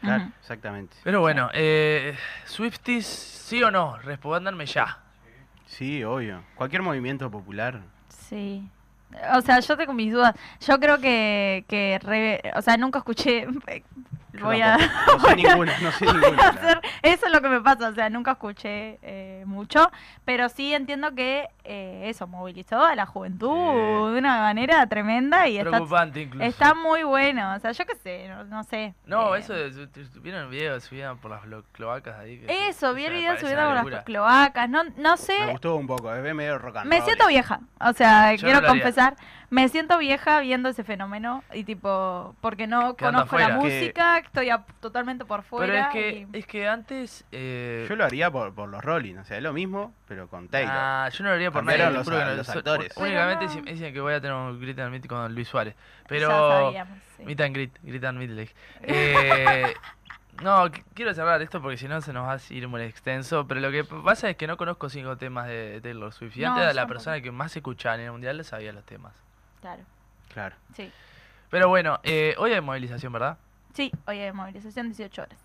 [0.00, 0.96] Claro, exactamente.
[1.02, 4.98] Pero bueno, eh, Swifties, sí o no, respóndanme ya.
[5.66, 6.42] Sí, obvio.
[6.54, 7.80] Cualquier movimiento popular.
[8.08, 8.68] Sí.
[9.34, 10.34] O sea, yo tengo mis dudas.
[10.60, 13.46] Yo creo que, que re- o sea, nunca escuché.
[14.36, 15.16] Yo Voy a, tampoco.
[15.16, 16.42] No sé ninguna, no sé voy ninguna.
[16.42, 17.88] a la hacer- Eso es lo que me pasa.
[17.88, 19.90] O sea, nunca escuché eh, mucho.
[20.24, 24.12] Pero sí entiendo que eh, eso movilizó a la juventud Sí.
[24.14, 26.44] de una manera tremenda y está, Preocupante incluso.
[26.44, 27.54] está muy bueno.
[27.54, 28.94] O sea, yo qué sé, no, no sé.
[29.06, 29.54] No, Eh, eso,
[30.20, 32.38] ¿vieron el video que subían por las clo- cloacas ahí?
[32.38, 34.68] Que- Eso, vi el video una por las cloacas.
[34.68, 35.38] No, no sé.
[35.46, 37.04] Me gustó un poco, es medio rock and Me roll.
[37.06, 39.16] siento vieja, o sea, Yo quiero no confesar,
[39.50, 43.60] me siento vieja viendo ese fenómeno y tipo, porque no Quedando conozco la afuera.
[43.78, 45.80] Música, estoy a- totalmente por Pero fuera.
[45.86, 47.24] es que, y- es que antes...
[47.32, 50.48] eh, Yo lo haría por, por los Rolling, o sea, es lo mismo, pero con
[50.48, 50.72] Taylor.
[50.76, 51.78] Ah, yo no lo haría por nadie.
[51.90, 52.92] Los- los actores.
[52.94, 53.50] Pero Únicamente no.
[53.50, 55.74] dicen- dicen que voy a tener un Grit and Meet con Luis Suárez.
[55.74, 56.28] ya Pero.
[56.30, 57.24] sabíamos, sí.
[57.24, 58.50] Meet and Grit, Grit and Meet.
[58.82, 59.74] Eh,
[60.42, 63.46] no, qu- quiero cerrar esto porque si no se nos va a ir muy extenso.
[63.48, 66.36] Pero lo que pasa es que no conozco cinco temas de Taylor Swift.
[66.36, 68.84] Y No, antes era la persona que más escuchaba en el mundial, le sabía los
[68.84, 69.14] temas.
[69.62, 69.82] Claro,
[70.34, 70.54] Claro.
[70.74, 70.92] sí.
[71.48, 73.38] Pero bueno, eh, hoy hay movilización, ¿verdad?
[73.76, 75.38] Sí, oye, movilización 18 horas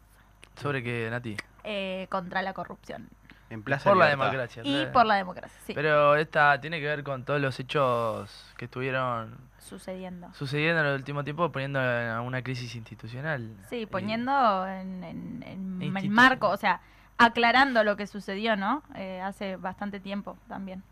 [0.56, 1.36] ¿Sobre qué, Nati?
[1.66, 3.10] eh, contra la corrupción
[3.50, 4.64] En Plaza Por la democracia.
[4.66, 8.66] y por la democracia, sí, Pero esta tiene que ver con todos los hechos que
[8.66, 10.30] estuvieron sucediendo.
[10.34, 13.54] sucediendo en el último tiempo, poniendo a una crisis institucional.
[13.70, 15.44] Sí, poniendo en, en-
[15.82, 16.80] en el marco, o sea,
[17.18, 18.82] aclarando lo que sucedió, ¿no?
[18.96, 20.84] Eh, hace bastante tiempo también.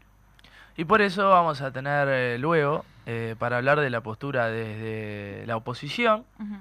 [0.76, 5.46] Y por eso vamos a tener eh, luego, eh, para hablar de la postura desde
[5.48, 6.56] la oposición, Ujú.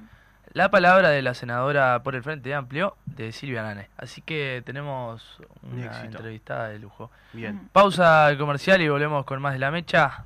[0.59, 3.91] La palabra de la senadora por el Frente Amplio, de Silvia Nane.
[3.97, 6.07] Así que tenemos Un una éxito.
[6.07, 7.13] entrevistada de lujo.
[7.33, 7.69] Bien.
[7.73, 10.25] Pausa comercial y volvemos con más de la mecha.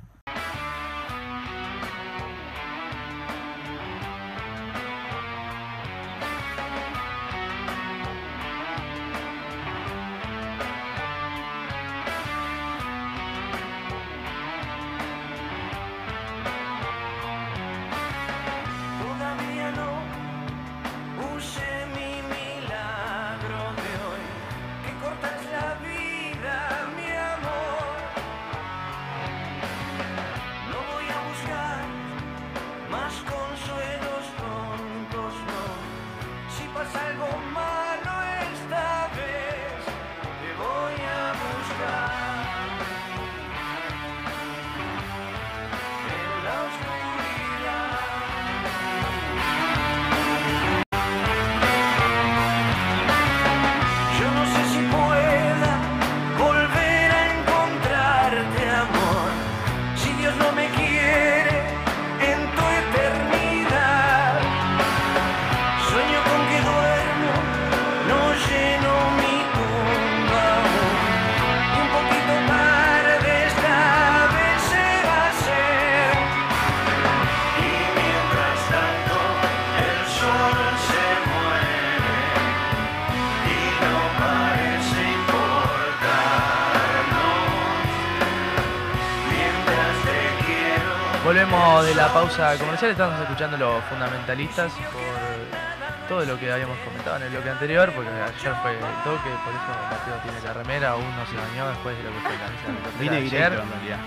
[92.35, 97.49] Pausa comercial, estamos escuchando los fundamentalistas por todo lo que habíamos comentado en el bloque
[97.49, 101.35] anterior, porque ayer fue el toque, por eso Mateo tiene la remera, aún no se
[101.35, 103.99] bañó después de lo que fue la Vine directo en realidad.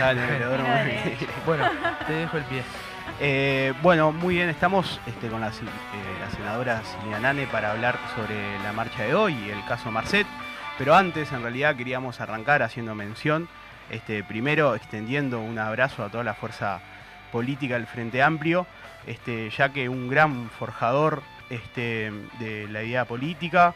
[0.00, 1.28] El.
[1.46, 1.70] Bueno,
[2.06, 2.62] te dejo el pie.
[3.20, 5.52] Eh, bueno, muy bien, estamos este, con la, eh,
[6.20, 10.26] la senadora Silvia Nane para hablar sobre la marcha de hoy y el caso Marcet.
[10.78, 13.46] Pero antes, en realidad, queríamos arrancar haciendo mención,
[13.90, 16.80] este, primero extendiendo un abrazo a toda la fuerza
[17.34, 18.64] política del Frente Amplio,
[19.08, 23.74] este, ya que un gran forjador este, de la idea política,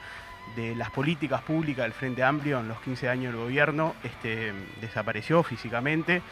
[0.54, 5.42] de las políticas públicas del Frente Amplio en los 15 años del gobierno, este, desapareció
[5.42, 6.22] físicamente,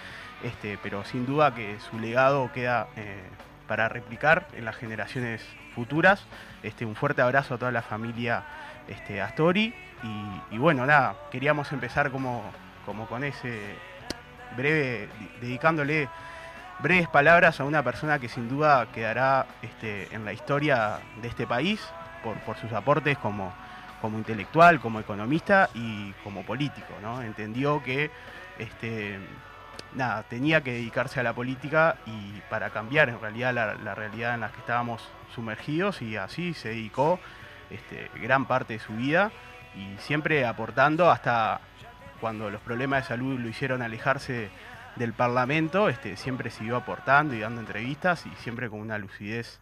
[0.45, 3.19] este, pero sin duda que su legado queda eh,
[3.67, 5.43] para replicar en las generaciones
[5.75, 6.25] futuras.
[6.63, 8.45] Este, un fuerte abrazo a toda la familia
[8.87, 12.45] este, Astori y, y bueno, nada, queríamos empezar como,
[12.85, 13.75] como con ese
[14.57, 15.09] breve,
[15.41, 16.09] dedicándole
[16.81, 21.47] breves palabras a una persona que sin duda quedará este, en la historia de este
[21.47, 21.81] país
[22.23, 23.53] por, sus aportes como,
[24.03, 26.95] intelectual, como economista y como político.
[27.23, 28.11] Entendió que
[28.59, 29.19] este,
[30.29, 34.41] tenía que dedicarse a la política y para cambiar en realidad la, la realidad en
[34.41, 35.03] la que estábamos
[35.35, 37.19] sumergidos y así se dedicó
[37.71, 39.33] este, gran parte de su vida
[39.75, 41.61] y siempre aportando hasta
[42.21, 44.51] cuando los problemas de salud lo hicieron alejarse
[44.97, 49.61] del Parlamento, este, siempre siguió aportando y dando entrevistas y siempre con una lucidez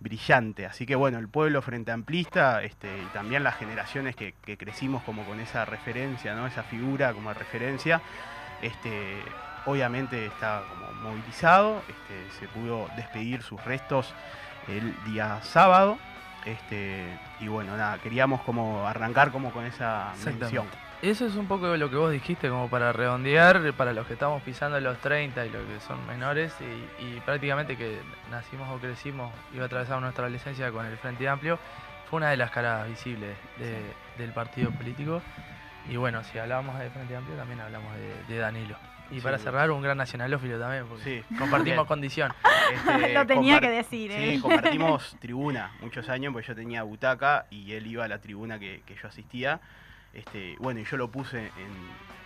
[0.00, 0.66] brillante.
[0.66, 5.02] Así que bueno, el pueblo frente amplista este, y también las generaciones que, que crecimos
[5.02, 6.46] como con esa referencia, ¿no?
[6.46, 8.00] esa figura como referencia,
[8.62, 9.22] este,
[9.66, 14.14] obviamente está como movilizado, este, se pudo despedir sus restos
[14.68, 15.98] el día sábado.
[16.46, 17.06] Este,
[17.40, 20.66] y bueno, nada, queríamos como arrancar como con esa mención.
[21.02, 24.42] Eso es un poco lo que vos dijiste, como para redondear, para los que estamos
[24.42, 27.98] pisando los 30 y los que son menores, y, y prácticamente que
[28.30, 31.58] nacimos o crecimos y atravesamos nuestra adolescencia con el Frente Amplio,
[32.10, 35.22] fue una de las caras visibles de- del partido político.
[35.88, 38.76] Y bueno, si hablamos de Frente Amplio, también hablamos de, de Danilo.
[39.10, 39.20] Y Sí.
[39.22, 41.34] para cerrar, un gran nacionalófilo también, porque Sí.
[41.36, 42.30] compartimos condición.
[42.74, 44.34] Este, Lo tenía que decir, ¿eh?
[44.34, 48.58] Sí, compartimos tribuna muchos años, porque yo tenía butaca y él iba a la tribuna
[48.58, 49.60] que, que yo asistía.
[50.12, 51.72] Este, bueno, y yo lo puse en,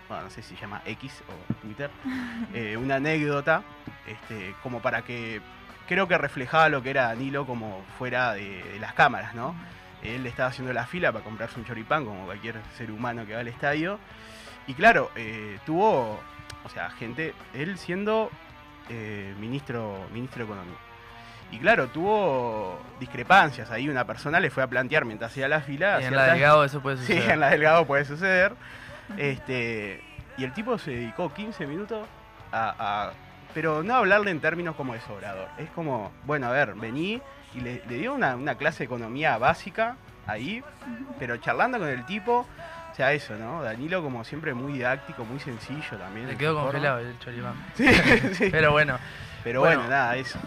[0.09, 1.91] bueno, no sé si se llama X o Twitter,
[2.55, 3.63] eh, una anécdota,
[4.07, 5.41] este, como para que
[5.87, 9.55] creo que reflejaba lo que era Danilo como fuera de, las cámaras, ¿no?
[10.03, 13.41] Él estaba haciendo la fila para comprarse un choripán, como cualquier ser humano que va
[13.41, 13.99] al estadio.
[14.67, 16.21] Y claro, eh, tuvo,
[16.65, 18.31] o sea, gente, él siendo
[18.91, 20.77] eh, ministro, ministro Economía.
[21.51, 23.71] Y claro, tuvo discrepancias.
[23.71, 26.01] Ahí una persona le fue a plantear mientras hacía la fila.
[26.03, 27.31] Y en la Delgado eso puede Sí, suceder.
[27.31, 28.55] en la Delgado puede suceder.
[29.17, 30.03] Este,
[30.37, 32.07] y el tipo se dedicó 15 minutos
[32.53, 33.13] a, a-
[33.53, 35.49] Pero no hablarle en términos como de sobrador.
[35.59, 37.21] Es como, bueno, a ver, vení
[37.55, 40.63] y le, le dio una, una clase de economía básica ahí,
[41.21, 42.47] pero charlando con el tipo.
[42.91, 43.63] O sea, eso, ¿no?
[43.63, 46.27] Danilo como siempre muy didáctico, muy sencillo también.
[46.29, 47.55] Le quedó congelado el choripán.
[47.75, 47.87] Sí,
[48.35, 48.49] sí.
[48.51, 48.99] Pero bueno,
[49.45, 49.77] Pero Bueno.
[49.81, 50.39] bueno, nada, eso.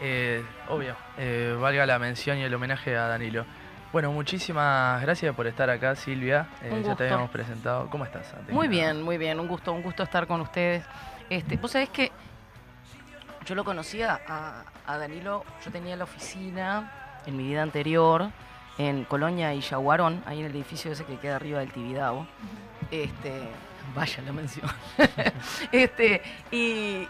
[0.00, 3.44] Eh, obvio, eh, valga la mención y el homenaje a Danilo.
[3.92, 6.48] Bueno, muchísimas gracias por estar acá, Silvia.
[6.62, 7.90] Eh, ya te habíamos presentado.
[7.90, 8.32] ¿Cómo estás?
[8.34, 10.84] Antes Muy bien, muy bien, un gusto, un gusto estar con ustedes.
[11.28, 12.12] Este, vos sabés que
[13.44, 16.92] yo lo conocía a, a Danilo, yo tenía la oficina
[17.26, 18.30] en mi vida anterior
[18.78, 22.26] en Colonia y Yaguarón, ahí en el edificio ese que queda arriba del Tibidabo.
[22.90, 23.42] Este,
[23.94, 24.68] vaya la mención.
[25.72, 27.06] este, y,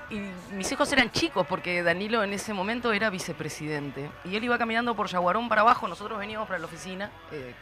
[0.53, 4.11] mis hijos eran chicos porque Danilo en ese momento era vicepresidente.
[4.25, 7.55] Y él iba caminando por Yaguarón para abajo, nosotros veníamos para la oficina, eh,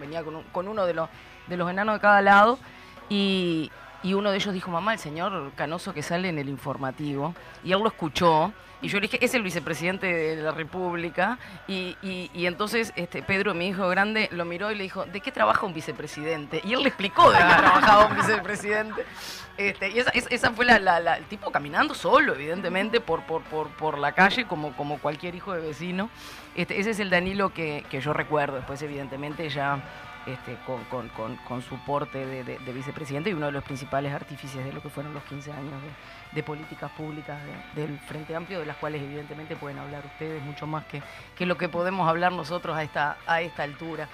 [0.00, 1.08] venía con, un- con uno de los,
[1.46, 2.58] de los enanos de cada lado.
[3.08, 3.70] Y
[4.14, 7.34] uno de ellos dijo, mamá, el señor Canoso que sale en el informativo.
[7.64, 8.52] Y él lo escuchó.
[8.82, 11.38] Y yo le dije, es el vicepresidente de la República.
[11.68, 15.20] Y, y- y entonces este, Pedro, mi hijo grande, lo miró y le dijo, ¿de
[15.20, 16.60] qué trabaja un vicepresidente?
[16.64, 19.04] Y él le explicó de qué trabajaba un vicepresidente.
[19.60, 20.10] Este, y esa,
[20.52, 23.22] fue el tipo caminando solo, evidentemente, por,
[23.98, 26.08] la calle, como, cualquier hijo de vecino.
[26.54, 28.56] Este, ese es el Danilo que, yo recuerdo.
[28.56, 29.78] Después, evidentemente, ya
[30.26, 34.64] este, con, con- su porte de, de- de vicepresidente y uno de los principales artífices
[34.64, 35.74] de lo que fueron los 15 años
[36.32, 37.38] de, políticas públicas
[37.74, 41.02] de- del Frente Amplio, de las cuales evidentemente pueden hablar ustedes mucho más que,
[41.44, 42.78] lo que podemos hablar nosotros
[43.26, 44.08] a esta altura.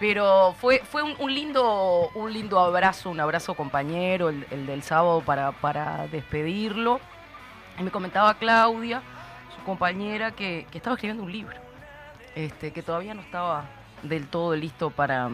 [0.00, 5.20] Pero fue, fue un, lindo, un lindo abrazo, un abrazo compañero, el, el del sábado
[5.20, 7.00] para, para despedirlo.
[7.78, 9.02] Y me comentaba Claudia,
[9.54, 11.56] su compañera, que, que estaba escribiendo un libro,
[12.34, 13.64] este, que todavía no estaba
[14.02, 15.28] del todo listo para,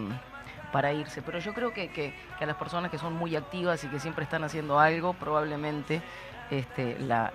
[0.73, 1.23] para irse.
[1.23, 4.25] Pero yo creo que, que- a las personas que son muy activas y que siempre
[4.25, 6.03] están haciendo algo, probablemente
[6.51, 7.33] este, la-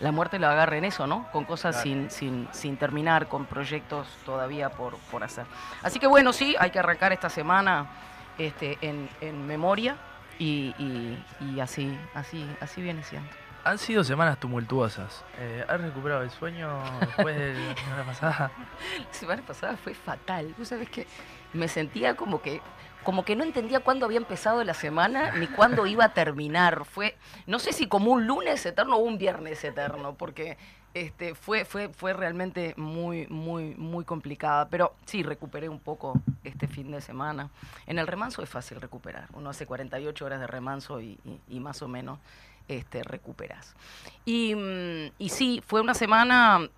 [0.00, 1.28] la muerte la agarre en eso, ¿no?
[1.32, 1.82] Con cosas Claro.
[1.84, 5.44] sin, sin, sin terminar, con proyectos todavía por, por hacer.
[5.82, 7.86] Así que bueno, sí, hay que arrancar esta semana
[8.38, 9.96] este, en, en memoria
[10.38, 13.28] y, y- y así, así, así viene siendo.
[13.64, 15.24] Han sido semanas tumultuosas.
[15.36, 18.50] Eh, ¿Has recuperado el sueño después de la semana pasada?
[19.08, 20.54] La semana pasada fue fatal.
[20.56, 21.06] Tú sabes que
[21.52, 22.62] me sentía como que
[23.08, 26.84] como que no entendía cuándo había empezado la semana ni cuándo iba a terminar.
[26.84, 27.16] Fue,
[27.46, 30.58] no sé si como un lunes eterno o un viernes eterno, porque
[30.92, 34.68] este, fue, fue, fue realmente muy, muy, muy complicada.
[34.68, 37.48] Pero sí, recuperé un poco este fin de semana.
[37.86, 39.26] En el remanso es fácil recuperar.
[39.32, 41.18] Uno hace 48 horas de remanso y,
[41.48, 42.18] más o menos
[42.68, 43.74] este, recuperas.
[44.26, 46.68] Y, mm, y sí, fue una semana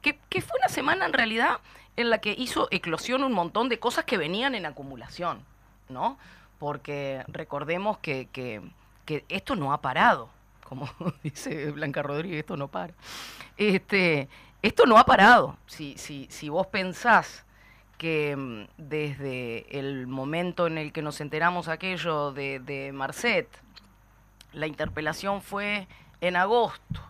[0.00, 1.58] que, que fue una semana en realidad
[1.96, 5.44] en la que hizo eclosión un montón de cosas que venían en acumulación,
[5.92, 6.18] ¿no?
[6.58, 8.62] Porque recordemos que, que-
[9.28, 10.30] esto no ha parado,
[10.68, 10.88] como
[11.22, 12.94] dice Blanca Rodríguez, esto no para.
[13.58, 14.28] Este,
[14.62, 15.56] esto no ha parado.
[15.66, 17.44] Si, si, si vos pensás
[17.98, 23.48] que mm, desde el momento en el que nos enteramos aquello de, de Marcet,
[24.52, 25.86] la interpelación fue
[26.20, 27.00] en agosto.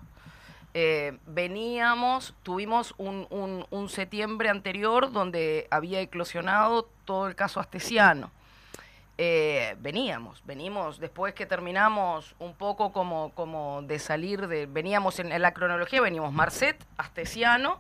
[0.74, 8.30] Eh, veníamos, tuvimos un, un- un septiembre anterior donde había eclosionado todo el caso astesiano.
[9.18, 15.40] Eh, veníamos, venimos después que terminamos un poco como, como de salir de, veníamos en,
[15.40, 17.78] la cronología, veníamos Marcet, Astesiano,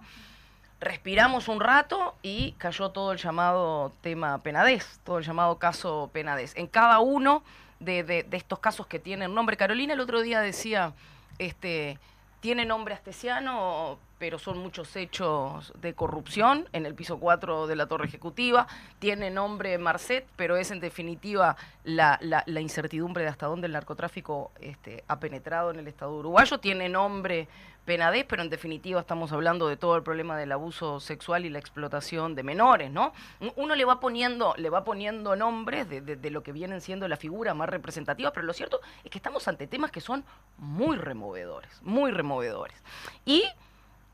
[0.80, 6.52] respiramos un rato y cayó todo el llamado tema Penadez, todo el llamado caso Penadez.
[6.56, 7.42] En cada uno
[7.80, 10.92] de, de- de estos casos que tienen nombre, Carolina el otro día decía,
[11.38, 11.98] este,
[12.40, 17.86] tiene nombre astesiano, pero son muchos hechos de corrupción en el piso 4 de la
[17.88, 18.68] torre ejecutiva.
[19.00, 24.52] Tiene nombre Marcet, pero es en definitiva la, la- incertidumbre de hasta dónde el narcotráfico
[24.60, 26.58] este, ha penetrado en el Estado uruguayo.
[26.60, 27.48] Tiene nombre
[27.84, 31.58] Penadez, pero en definitiva estamos hablando de todo el problema del abuso sexual y la
[31.58, 33.12] explotación de menores, ¿no?
[33.56, 37.16] Uno le va poniendo, le va poniendo nombres de, de- lo que vienen siendo la
[37.16, 40.24] figura más representativa, pero lo cierto es que estamos ante temas que son
[40.58, 42.80] muy removedores, muy removedores.
[43.24, 43.42] Y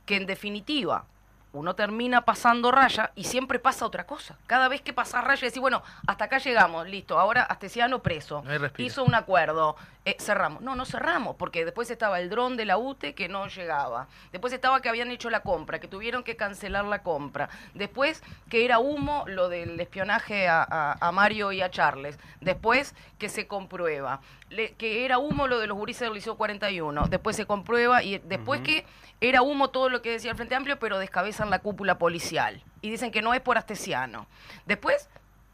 [0.08, 1.06] que en definitiva
[1.52, 4.36] uno termina pasando raya y siempre pasa otra cosa.
[4.46, 8.42] Cada vez que pasa raya decís, bueno, hasta acá llegamos, listo, ahora Astesiano preso.
[8.44, 8.50] No.
[8.84, 10.60] Hizo un acuerdo, eh, cerramos.
[10.62, 14.08] No, no cerramos, porque después estaba el dron de la UTE que no llegaba.
[14.30, 17.48] Después estaba que habían hecho la compra, que tuvieron que cancelar la compra.
[17.74, 22.18] Después que era humo lo del espionaje a, a- a Mario y a Charles.
[22.42, 24.20] Después que se comprueba.
[24.50, 27.06] Le- que era humo lo de los gurises del Liceo 41.
[27.08, 28.86] Después se comprueba y después que
[29.20, 30.98] era humo todo lo que decía el Frente Amplio, pero
[31.38, 32.62] descabezan la cúpula policial.
[32.82, 34.26] Y dicen que no es por Astesiano.
[34.66, 35.08] Después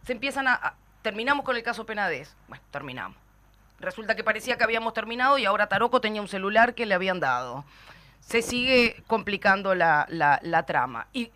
[0.07, 0.55] se empiezan a...
[0.55, 2.35] a- terminamos con el caso Penades.
[2.49, 3.17] Bueno, terminamos.
[3.79, 7.21] Resulta que parecía que habíamos terminado y ahora Taroco tenía un celular que le habían
[7.21, 7.65] dado.
[8.21, 11.07] Se sigue complicando la, la- la trama.
[11.13, 11.31] Y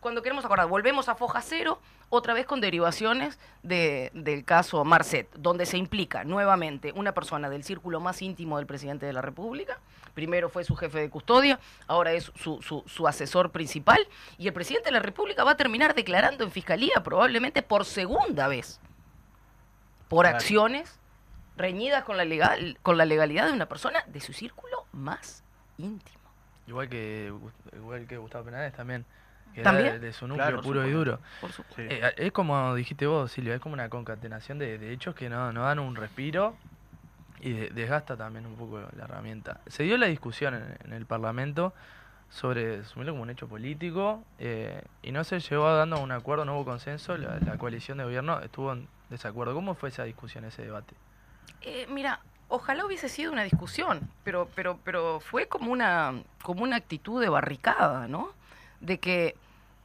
[0.00, 5.28] cuando queremos acordar, volvemos a Foja Cero, otra vez con derivaciones de- del caso Marcet,
[5.34, 9.78] donde se implica nuevamente una persona del círculo más íntimo del presidente de la República.
[10.14, 13.98] Primero fue su jefe de custodia, ahora es su, su- su asesor principal.
[14.38, 18.48] Y el presidente de la República va a terminar declarando en fiscalía probablemente por segunda
[18.48, 18.80] vez
[20.08, 20.36] por Claro.
[20.38, 20.98] acciones
[21.56, 25.44] reñidas con la, legal, con la legalidad de una persona de su círculo más
[25.76, 26.18] íntimo.
[26.66, 27.32] Igual que,
[27.74, 29.04] igual que Gustavo Penades también.
[29.54, 29.88] Que ¿También?
[29.88, 31.20] era de, su núcleo Claro, puro y duro.
[31.40, 31.76] Por supuesto.
[31.82, 31.88] Sí.
[31.90, 35.52] Eh, es como dijiste vos, Silvia, es como una concatenación de, de hechos que no,
[35.52, 36.54] no dan un respiro
[37.40, 39.60] y de- desgasta también un poco la herramienta.
[39.66, 41.72] Se dio la discusión en, en el Parlamento
[42.30, 46.54] sobre asumirlo como un hecho político eh, y no se llegó dando un acuerdo, no
[46.56, 49.54] hubo consenso, la, la coalición de gobierno estuvo en desacuerdo.
[49.54, 50.94] ¿Cómo fue esa discusión, ese debate?
[51.62, 56.76] Eh, mira, ojalá hubiese sido una discusión, pero, pero, pero fue como una, como una
[56.76, 58.28] actitud de barricada, ¿no?
[58.80, 59.34] De que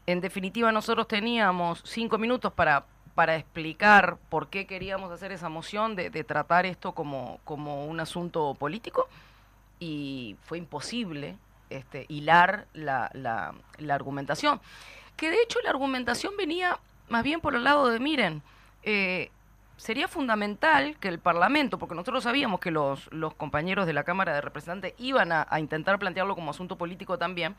[0.06, 5.96] en definitiva nosotros teníamos cinco minutos para, para explicar por qué queríamos hacer esa moción
[5.96, 9.08] de, de tratar esto como, como un asunto político
[9.80, 11.38] y fue imposible
[11.70, 14.62] este, hilar la, la, la argumentación.
[15.16, 16.80] Que de hecho la argumentación venía
[17.10, 18.42] más bien por el lado de, miren,
[18.84, 19.30] eh,
[19.78, 24.34] sería fundamental que el Parlamento, porque nosotros sabíamos que los, los compañeros de la Cámara
[24.34, 27.56] de Representantes iban a, intentar plantearlo como asunto político también,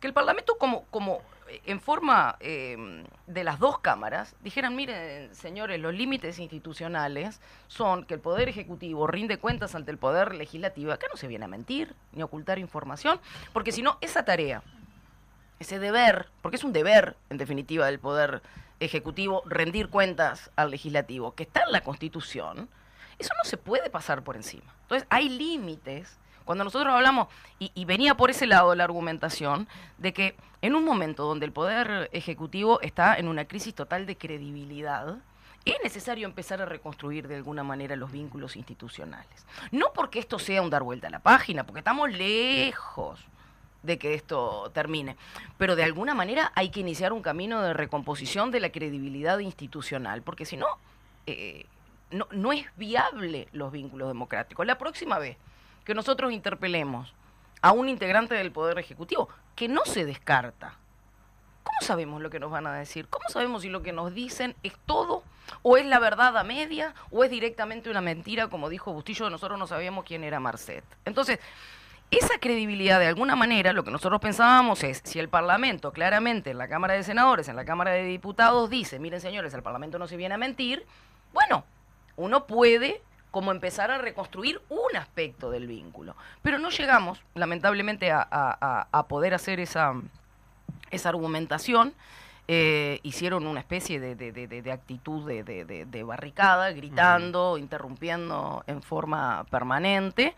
[0.00, 5.34] que el Parlamento como, como eh, en forma eh, de las dos cámaras dijeran, miren,
[5.34, 10.92] señores, los límites institucionales son que el Poder Ejecutivo rinde cuentas ante el Poder Legislativo.
[10.92, 13.20] Acá no se viene a mentir ni a ocultar información,
[13.52, 14.62] porque si no, esa tarea
[15.58, 18.42] ese deber, porque es un deber, en definitiva, del Poder
[19.46, 22.68] rendir cuentas al Legislativo, que está en la Constitución,
[23.18, 24.74] eso no se puede pasar por encima.
[24.82, 26.18] Entonces, hay límites.
[26.44, 29.66] Cuando nosotros hablamos, y, y venía por ese lado la argumentación,
[29.98, 34.16] de que en un momento donde el Poder Ejecutivo está en una crisis total de
[34.16, 35.16] credibilidad,
[35.64, 39.46] es necesario empezar a reconstruir de alguna manera los vínculos institucionales.
[39.72, 43.18] No porque esto sea un dar vuelta a la página, porque estamos lejos
[43.86, 45.16] de que esto termine.
[45.56, 50.22] Pero de alguna manera hay que iniciar un camino de recomposición de la credibilidad institucional,
[50.22, 50.66] porque si no,
[51.26, 51.66] eh,
[52.10, 54.66] no, no es viable los vínculos democráticos.
[54.66, 55.36] La próxima vez
[55.84, 57.14] que nosotros interpelemos
[57.62, 60.74] a un integrante del Poder Ejecutivo, que no se descarta,
[61.62, 63.08] ¿cómo sabemos lo que nos van a decir?
[63.08, 65.22] ¿Cómo sabemos si lo que nos dicen es todo?
[65.62, 66.94] ¿O es la verdad a media?
[67.10, 70.84] ¿O es directamente una mentira, como dijo Bustillo, nosotros no sabíamos quién era Marcet?
[71.04, 71.38] Entonces,
[72.10, 76.58] esa credibilidad, de alguna manera, lo que nosotros pensábamos es, si el Parlamento claramente en
[76.58, 80.06] la Cámara de Senadores, en la Cámara de Diputados dice, miren señores, el Parlamento no
[80.06, 80.86] se viene a mentir,
[81.32, 81.64] bueno,
[82.16, 83.02] uno puede
[83.32, 86.16] como empezar a reconstruir un aspecto del vínculo.
[86.42, 89.92] Pero no llegamos, lamentablemente, a, a- a poder hacer esa,
[90.90, 91.92] esa argumentación.
[92.48, 97.58] Eh, hicieron una especie de, de- de- de- actitud de, de- de- de barricada, gritando,
[97.58, 100.34] interrumpiendo en forma permanente.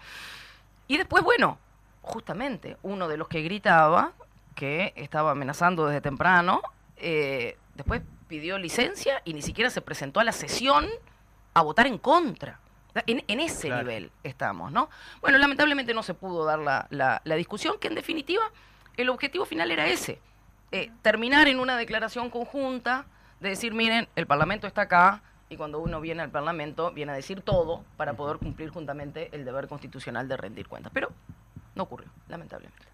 [0.88, 1.58] Y después, bueno,
[2.02, 4.12] justamente uno de los que gritaba,
[4.54, 6.62] que estaba amenazando desde temprano,
[6.96, 10.86] eh, después pidió licencia y ni siquiera se presentó a la sesión
[11.54, 12.58] a votar en contra.
[13.06, 13.82] En, en ese Claro.
[13.84, 14.88] nivel estamos, ¿no?
[15.20, 18.42] Bueno, lamentablemente no se pudo dar la, la- la discusión, que en definitiva
[18.96, 20.18] el objetivo final era ese,
[20.72, 23.04] eh, terminar en una declaración conjunta
[23.40, 27.14] de decir, miren, el Parlamento está acá y cuando uno viene al Parlamento viene a
[27.14, 30.92] decir todo para poder cumplir juntamente el deber constitucional de rendir cuentas.
[30.94, 31.10] Pero
[31.74, 32.86] no ocurrió, lamentablemente.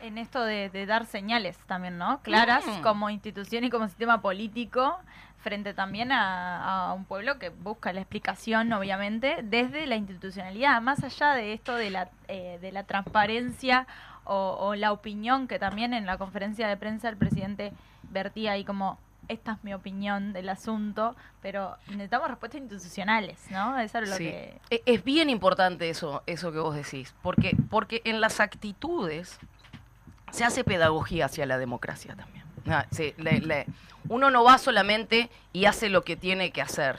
[0.00, 2.20] En esto de, de dar señales también, ¿no?
[2.22, 2.82] Claras Mm.
[2.82, 4.96] como institución y como sistema político
[5.38, 11.02] frente también a, a un pueblo que busca la explicación, obviamente, desde la institucionalidad, más
[11.02, 13.86] allá de esto de la, eh, de la transparencia
[14.24, 17.72] o, o la opinión que también en la conferencia de prensa el presidente
[18.10, 23.78] vertía ahí como esta es mi opinión del asunto, pero necesitamos respuestas institucionales, ¿no?
[23.78, 24.24] Eso es lo Sí.
[24.24, 24.60] que...
[24.70, 29.38] E- Es bien importante eso, eso que vos decís, porque, porque en las actitudes
[30.30, 32.44] se hace pedagogía hacia la democracia también.
[32.66, 33.66] Ah, sí, le- le-
[34.08, 36.98] uno no va solamente y hace lo que tiene que hacer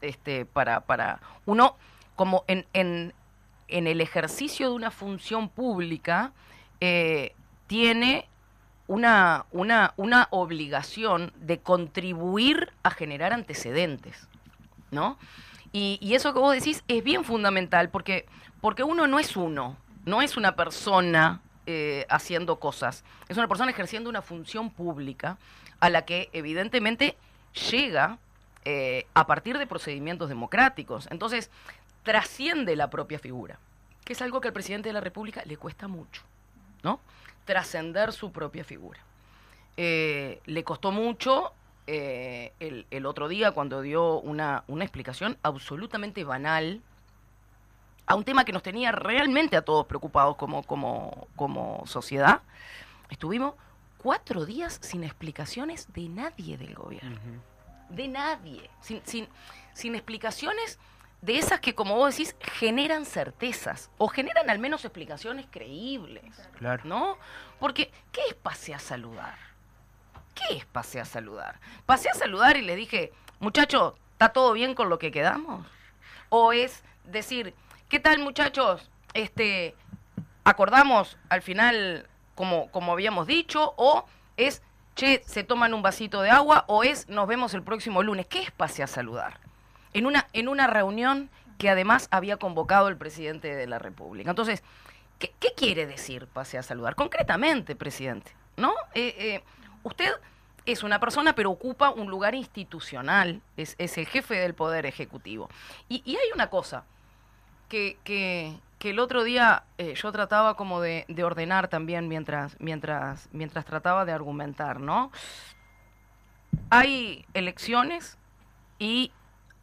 [0.00, 1.76] este, para, para uno
[2.16, 3.12] como en, en,
[3.68, 6.32] en el ejercicio de una función pública
[6.80, 7.34] eh,
[7.66, 8.28] tiene
[8.86, 14.28] una, una, una obligación de contribuir a generar antecedentes,
[14.90, 15.18] ¿no?
[15.72, 18.26] Y, eso que vos decís es bien fundamental porque,
[18.60, 19.76] porque uno no es uno,
[20.06, 25.36] no es una persona eh, haciendo cosas, es una persona ejerciendo una función pública
[25.80, 27.16] a la que evidentemente
[27.70, 28.18] llega
[28.64, 31.08] eh, a partir de procedimientos democráticos.
[31.10, 31.50] Entonces,
[32.04, 33.58] trasciende la propia figura,
[34.04, 36.22] que es algo que al presidente de la República le cuesta mucho,
[36.82, 37.00] ¿no?
[37.46, 39.00] Trascender su propia figura.
[39.78, 41.54] Eh, le costó mucho
[41.86, 46.82] eh, el, el otro día cuando dio una, una explicación absolutamente banal
[48.06, 52.42] a un tema que nos tenía realmente a todos preocupados como, como, como sociedad.
[53.08, 53.54] Estuvimos
[53.96, 57.18] cuatro días sin explicaciones de nadie del gobierno
[57.88, 59.28] de nadie, sin, sin,
[59.72, 60.78] sin explicaciones
[61.26, 66.22] de esas que, como vos decís, generan certezas o generan al menos explicaciones creíbles,
[66.56, 66.82] Claro.
[66.84, 67.18] ¿no?
[67.58, 69.36] Porque, ¿qué es pase a saludar?
[70.36, 71.58] ¿Qué es pase a saludar?
[71.84, 75.66] Pasé a saludar y le dije, muchachos, ¿está todo bien con lo que quedamos?
[76.28, 77.54] ¿O es decir,
[77.88, 78.88] ¿qué tal muchachos?
[79.12, 79.74] Este,
[80.44, 84.06] acordamos al final como, como habíamos dicho, o
[84.36, 84.62] es,
[84.94, 88.26] che, se toman un vasito de agua, o es, nos vemos el próximo lunes.
[88.28, 89.40] ¿Qué es pase a saludar?
[89.96, 94.28] En una, en una reunión que además había convocado el presidente de la República.
[94.28, 94.62] Entonces,
[95.18, 96.94] ¿qué, quiere decir pase a saludar?
[96.94, 98.74] Concretamente, presidente, ¿no?
[98.94, 99.44] Eh, eh,
[99.84, 100.12] usted
[100.66, 105.48] es una persona, pero ocupa un lugar institucional, es, es el jefe del Poder Ejecutivo.
[105.88, 106.84] Y, y hay una cosa
[107.70, 112.56] que, que, que el otro día eh, yo trataba como de, de ordenar también mientras,
[112.60, 115.10] mientras, mientras trataba de argumentar, ¿no?
[116.68, 118.18] Hay elecciones
[118.78, 119.12] y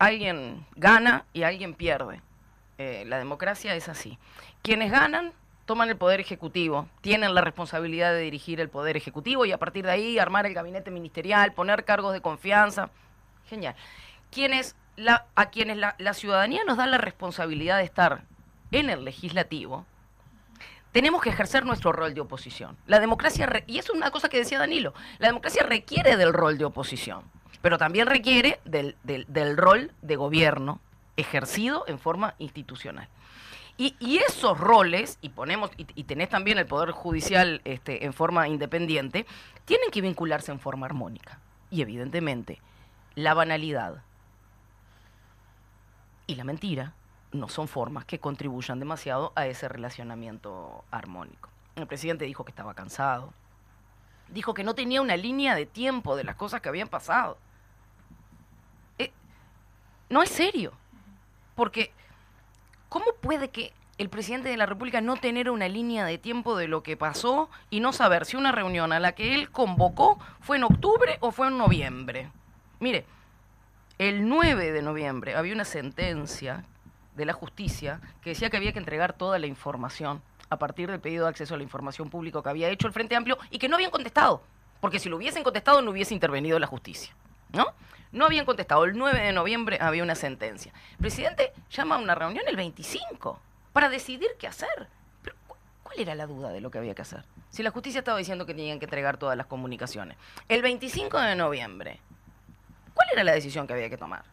[0.06, 2.22] alguien gana y alguien pierde.
[2.78, 4.18] Eh, la democracia es así.
[4.62, 5.34] Quienes ganan
[5.66, 9.86] toman el poder ejecutivo, tienen la responsabilidad de dirigir el poder ejecutivo y a partir
[9.86, 12.90] de ahí armar el gabinete ministerial, poner cargos de confianza.
[13.48, 13.76] Genial.
[14.30, 18.24] Quienes la, a quienes la, la ciudadanía nos da la responsabilidad de estar
[18.72, 19.86] en el legislativo,
[20.92, 22.78] tenemos que ejercer nuestro rol de oposición.
[22.86, 26.66] La democracia, y es una cosa que decía Danilo, la democracia requiere del rol de
[26.66, 27.24] oposición,
[27.64, 30.82] pero también requiere del, del- del rol de gobierno
[31.16, 33.08] ejercido en forma institucional.
[33.78, 38.50] Y, y esos roles, y ponemos, y, tenés también el Poder Judicial este, en forma
[38.50, 39.26] independiente,
[39.64, 41.40] tienen que vincularse en forma armónica.
[41.72, 42.60] Y evidentemente,
[43.16, 44.04] la banalidad
[46.28, 46.94] y la mentira
[47.32, 51.50] no son formas que contribuyan demasiado a ese relacionamiento armónico.
[51.78, 53.34] El presidente dijo que estaba cansado,
[54.28, 57.38] dijo que no tenía una línea de tiempo de las cosas que habían pasado.
[60.10, 60.74] No es serio.
[61.56, 61.92] Porque,
[62.90, 66.68] ¿cómo puede que el presidente de la República no tener una línea de tiempo de
[66.68, 70.58] lo que pasó y no saber si una reunión a la que él convocó fue
[70.58, 72.32] en octubre o fue en noviembre?
[72.80, 73.06] Mire,
[74.00, 76.66] el 9 de noviembre había una sentencia
[77.16, 81.00] de la justicia que decía que había que entregar toda la información a partir del
[81.00, 83.70] pedido de acceso a la información pública que había hecho el Frente Amplio y que
[83.70, 84.42] no habían contestado,
[84.82, 87.14] porque si lo hubiesen contestado no hubiese intervenido la justicia,
[87.52, 87.68] ¿no?
[88.14, 88.86] No habían contestado.
[88.86, 90.72] El 9 de noviembre había una sentencia.
[90.92, 93.40] El presidente llama a una reunión el 25
[93.74, 94.88] para decidir qué hacer.
[95.22, 97.26] Pero, ¿cu- ¿cuál era la duda de lo que había que hacer?
[97.50, 100.18] Si la justicia estaba diciendo que tenían que entregar todas las comunicaciones.
[100.48, 102.00] El 25 de noviembre,
[102.94, 104.24] ¿cuál era la decisión que había que tomar?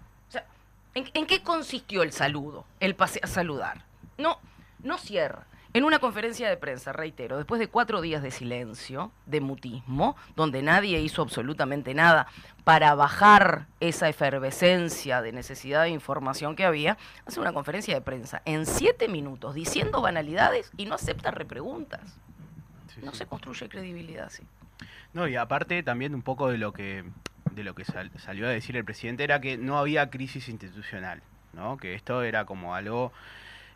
[0.94, 3.82] ¿en, en qué consistió el saludo, el pase a saludar?
[4.18, 4.38] No,
[4.82, 5.44] no cierra.
[5.72, 10.62] En una conferencia de prensa, reitero, después de cuatro días de silencio, de mutismo, donde
[10.62, 12.26] nadie hizo absolutamente nada
[12.64, 18.42] para bajar esa efervescencia de necesidad de información que había, hace una conferencia de prensa
[18.46, 22.00] en siete minutos diciendo banalidades y no acepta repreguntas.
[22.92, 23.18] Sí, No sí.
[23.18, 24.42] se construye credibilidad así.
[25.12, 27.04] No, y aparte también un poco de lo que
[27.52, 31.20] de lo que sal- salió a decir el presidente era que no había crisis institucional,
[31.52, 31.76] ¿no?
[31.78, 33.12] Que esto era como algo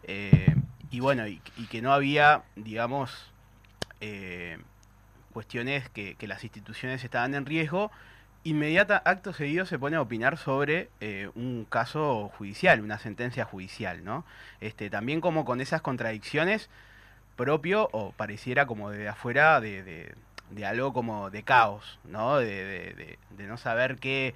[0.04, 0.54] eh,
[0.94, 1.40] y bueno, y,
[1.72, 3.32] que no había, digamos,
[4.00, 4.58] eh,
[5.32, 7.90] cuestiones que, las instituciones estaban en riesgo.
[8.44, 14.04] Inmediata, acto seguido, se pone a opinar sobre eh, un caso judicial, una sentencia judicial,
[14.04, 14.24] ¿no?
[14.60, 16.70] Este, también como con esas contradicciones
[17.34, 22.36] propio o pareciera como de afuera de, de- algo como de caos, ¿no?
[22.36, 24.32] De no saber qué,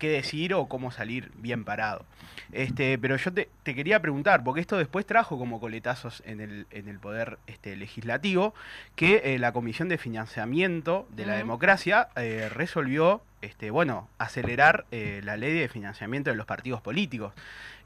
[0.00, 2.04] qué decir o cómo salir bien parado.
[2.52, 6.66] Este, pero yo te, te quería preguntar, porque esto después trajo como coletazos en el,
[6.72, 8.54] en el poder este, legislativo,
[8.96, 11.36] que eh, la Comisión de Financiamiento de la.
[11.36, 17.32] Democracia eh, resolvió, este, bueno, acelerar eh, la ley de financiamiento de los partidos políticos.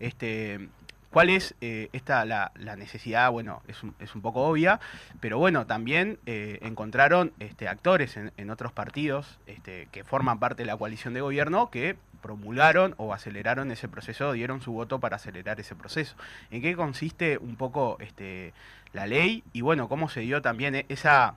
[0.01, 0.69] Este,
[1.15, 3.31] ¿Cuál es eh, esta la, necesidad?
[3.31, 4.81] Bueno, es un, es un poco obvia,
[5.21, 10.67] pero bueno, también eh, encontraron este, actores en, otros partidos este, que forman parte de
[10.67, 15.61] la coalición de gobierno que promulgaron o aceleraron ese proceso, dieron su voto para acelerar
[15.61, 16.17] ese proceso.
[16.51, 18.53] ¿En qué consiste un poco este,
[18.93, 19.45] la ley?
[19.53, 21.37] Y bueno, cómo se dio también e- esa,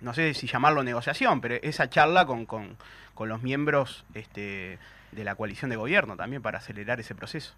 [0.00, 2.76] no sé si llamarlo negociación, pero esa charla con, con,
[3.14, 4.78] con los miembros de
[5.12, 7.52] la coalición de gobierno también para acelerar ese proceso.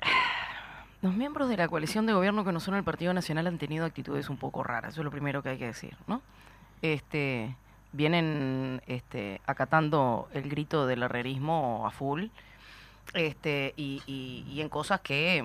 [1.02, 3.86] Los miembros de la coalición de gobierno que no son el Partido Nacional han tenido
[3.86, 6.20] actitudes un poco raras, eso es lo primero que hay que decir, ¿no?
[6.82, 7.56] Este,
[7.92, 12.26] vienen este, acatando el grito del herrerismo a full,
[13.14, 15.44] este, y, y- y en cosas que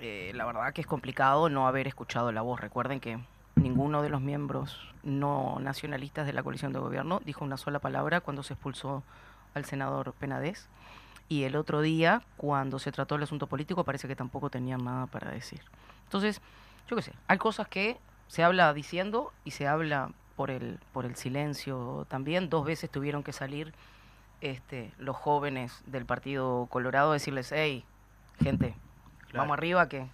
[0.00, 2.60] eh, la verdad que es complicado no haber escuchado la voz.
[2.60, 3.18] Recuerden que
[3.54, 8.20] ninguno de los miembros no nacionalistas de la coalición de gobierno dijo una sola palabra
[8.20, 9.02] cuando se expulsó
[9.54, 10.68] al senador Penadez.
[11.28, 15.06] Y el otro día, cuando se trató el asunto político, parece que tampoco tenían nada
[15.06, 15.60] para decir.
[16.04, 16.40] Entonces,
[16.88, 17.98] yo qué sé, hay cosas que
[18.28, 22.48] se habla diciendo y se habla por el, por el silencio también.
[22.48, 23.74] Dos veces tuvieron que salir
[24.40, 27.84] este, los jóvenes del Partido Colorado a decirles, hey,
[28.42, 28.76] gente,
[29.28, 29.38] Claro.
[29.40, 30.06] vamos arriba que...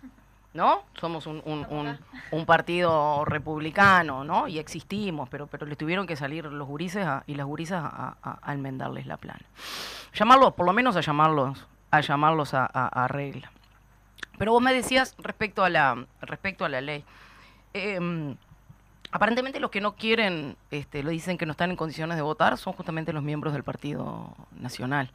[0.54, 0.82] ¿No?
[1.00, 1.98] Somos un, un, un-
[2.30, 4.48] un partido republicano, ¿no?
[4.48, 8.16] Y existimos, pero, pero les tuvieron que salir los gurises a- y las gurisas a,
[8.22, 9.40] a- a enmendarles la plana
[10.14, 13.50] llamarlos, por lo menos a llamarlos, a llamarlos a, a- a regla.
[14.36, 17.02] Pero vos me decías respecto a la, respecto a la ley.
[17.72, 18.36] Em,
[19.10, 22.58] aparentemente los que no quieren, este, lo dicen que no están en condiciones de votar,
[22.58, 25.10] son justamente los miembros del Partido Nacional.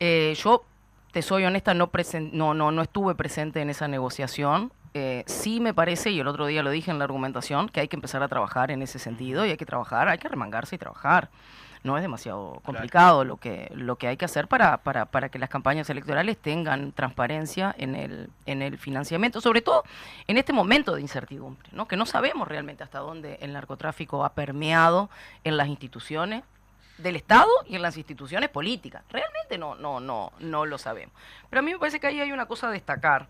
[0.00, 0.64] Eh, yo,
[1.12, 4.72] te soy honesta, no, presen- no, no, no estuve presente en esa negociación.
[4.94, 7.88] Eh, sí me parece, y el otro día lo dije en la argumentación, que hay
[7.88, 10.78] que empezar a trabajar en ese sentido y hay que trabajar, hay que remangarse y
[10.78, 11.28] trabajar.
[11.84, 15.38] No es demasiado complicado lo que, lo que hay que hacer para, para, para que
[15.38, 19.84] las campañas electorales tengan transparencia en el, en el financiamiento, sobre todo
[20.26, 21.86] en este momento de incertidumbre, ¿no?
[21.86, 25.08] que no sabemos realmente hasta dónde el narcotráfico ha permeado
[25.44, 26.42] en las instituciones
[26.98, 29.02] del Estado y en las instituciones políticas.
[29.10, 31.14] Realmente no, no, no, no lo sabemos.
[31.48, 33.28] Pero a mí me parece que ahí hay una cosa a destacar,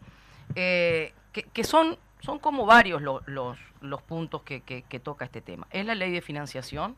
[0.55, 5.67] eh, que, son, son como varios lo- los, los puntos que toca este tema.
[5.71, 6.97] Es la ley de financiación,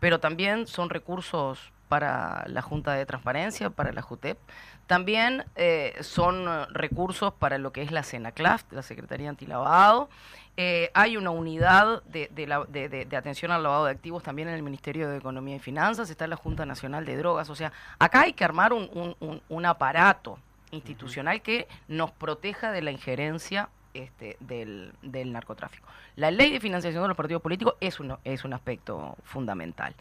[0.00, 4.38] pero también son recursos para la Junta de Transparencia, para la JUTEP.
[4.86, 10.08] También eh, son eh, recursos para lo que es la CENACLAF, la Secretaría Antilavado.
[10.56, 14.54] Eh, hay una unidad de, de la- de- atención al lavado de activos también en
[14.54, 17.48] el Ministerio de Economía y Finanzas, está la Junta Nacional de Drogas.
[17.48, 20.38] O sea, acá hay que armar un- un aparato
[20.70, 25.86] institucional que nos proteja de la injerencia este, del, del narcotráfico.
[26.16, 29.94] La ley de financiación de los partidos políticos es un, es un aspecto fundamental.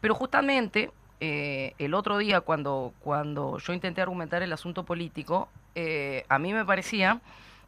[0.00, 0.90] Pero justamente
[1.20, 6.52] eh, el otro día cuando, cuando yo intenté argumentar el asunto político, eh, a mí
[6.54, 7.20] me parecía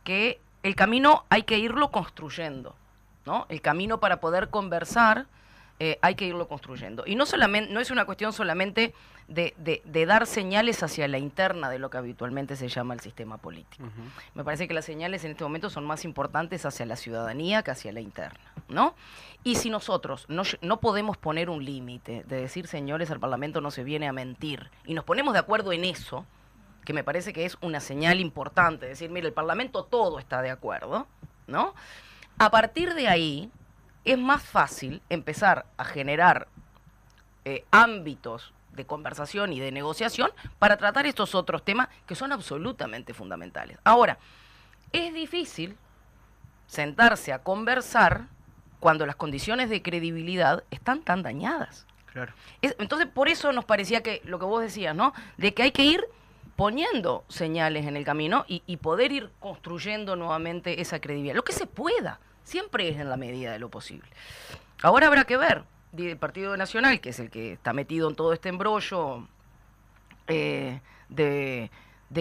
[0.03, 2.75] que el camino hay que irlo construyendo,
[3.25, 3.47] ¿no?
[3.49, 5.27] El camino para poder conversar
[5.79, 7.05] eh, hay que irlo construyendo.
[7.07, 8.95] Y no, solamente, no es una cuestión solamente
[9.29, 13.01] de, de- de dar señales hacia la interna de lo que habitualmente se llama el
[13.01, 13.85] sistema político.
[14.35, 17.73] Me parece que las señales en este momento son más importantes hacia la ciudadanía que
[17.73, 18.95] hacia la interna, ¿no?
[19.45, 23.71] Y si nosotros no, no podemos poner un límite de decir, señores, al Parlamento no
[23.71, 26.25] se viene a mentir, y nos ponemos de acuerdo en eso,
[26.87, 30.51] que me parece que es una señal importante, decir, mire, el Parlamento todo está de
[30.51, 31.07] acuerdo,
[31.49, 31.75] ¿no?
[32.39, 33.51] A partir de ahí
[34.05, 36.47] es más fácil empezar a generar
[37.45, 40.31] eh, ámbitos de conversación y de negociación
[40.61, 43.79] para tratar estos otros temas que son absolutamente fundamentales.
[43.83, 44.19] Ahora,
[44.93, 45.77] es difícil
[46.69, 48.27] sentarse a conversar
[48.79, 51.85] cuando las condiciones de credibilidad están tan dañadas.
[52.13, 52.33] Claro.
[52.63, 55.13] Es- entonces, por eso nos parecía que lo que vos decías, ¿no?
[55.37, 56.05] De que hay que ir
[56.57, 61.37] poniendo señales en el camino y, poder ir construyendo nuevamente esa credibilidad.
[61.37, 64.09] Lo que se pueda, siempre es en la medida de lo posible.
[64.83, 65.65] Ahora habrá que ver,
[65.97, 69.29] el Partido Nacional, que es el que está metido en todo este embrollo
[70.29, 71.71] eh, de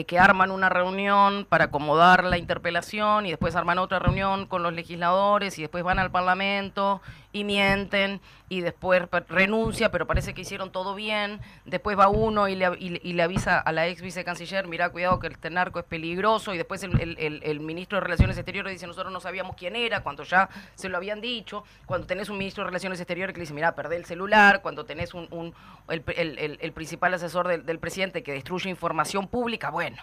[0.06, 4.74] que arman una reunión para acomodar la interpelación y después arman otra reunión con los
[4.74, 7.02] legisladores y después van al Parlamento
[7.36, 11.42] y mienten y después renuncia, pero parece que hicieron todo bien.
[11.66, 14.68] Después va uno y le, av- y le- y le avisa a la ex vicecanciller,
[14.68, 16.54] mira, cuidado que este narco es peligroso.
[16.54, 19.76] Y después el, el- el- el ministro de Relaciones Exteriores dice, nosotros no sabíamos quién
[19.76, 21.66] era, cuando ya se lo habían dicho.
[21.86, 24.62] Cuando tenés un ministro de Relaciones Exteriores que le dice, mira, perdé el celular.
[24.62, 25.54] Cuando tenés un, un-
[25.90, 29.98] el, el- el- el principal asesor del, del presidente que destruye información pública, bueno.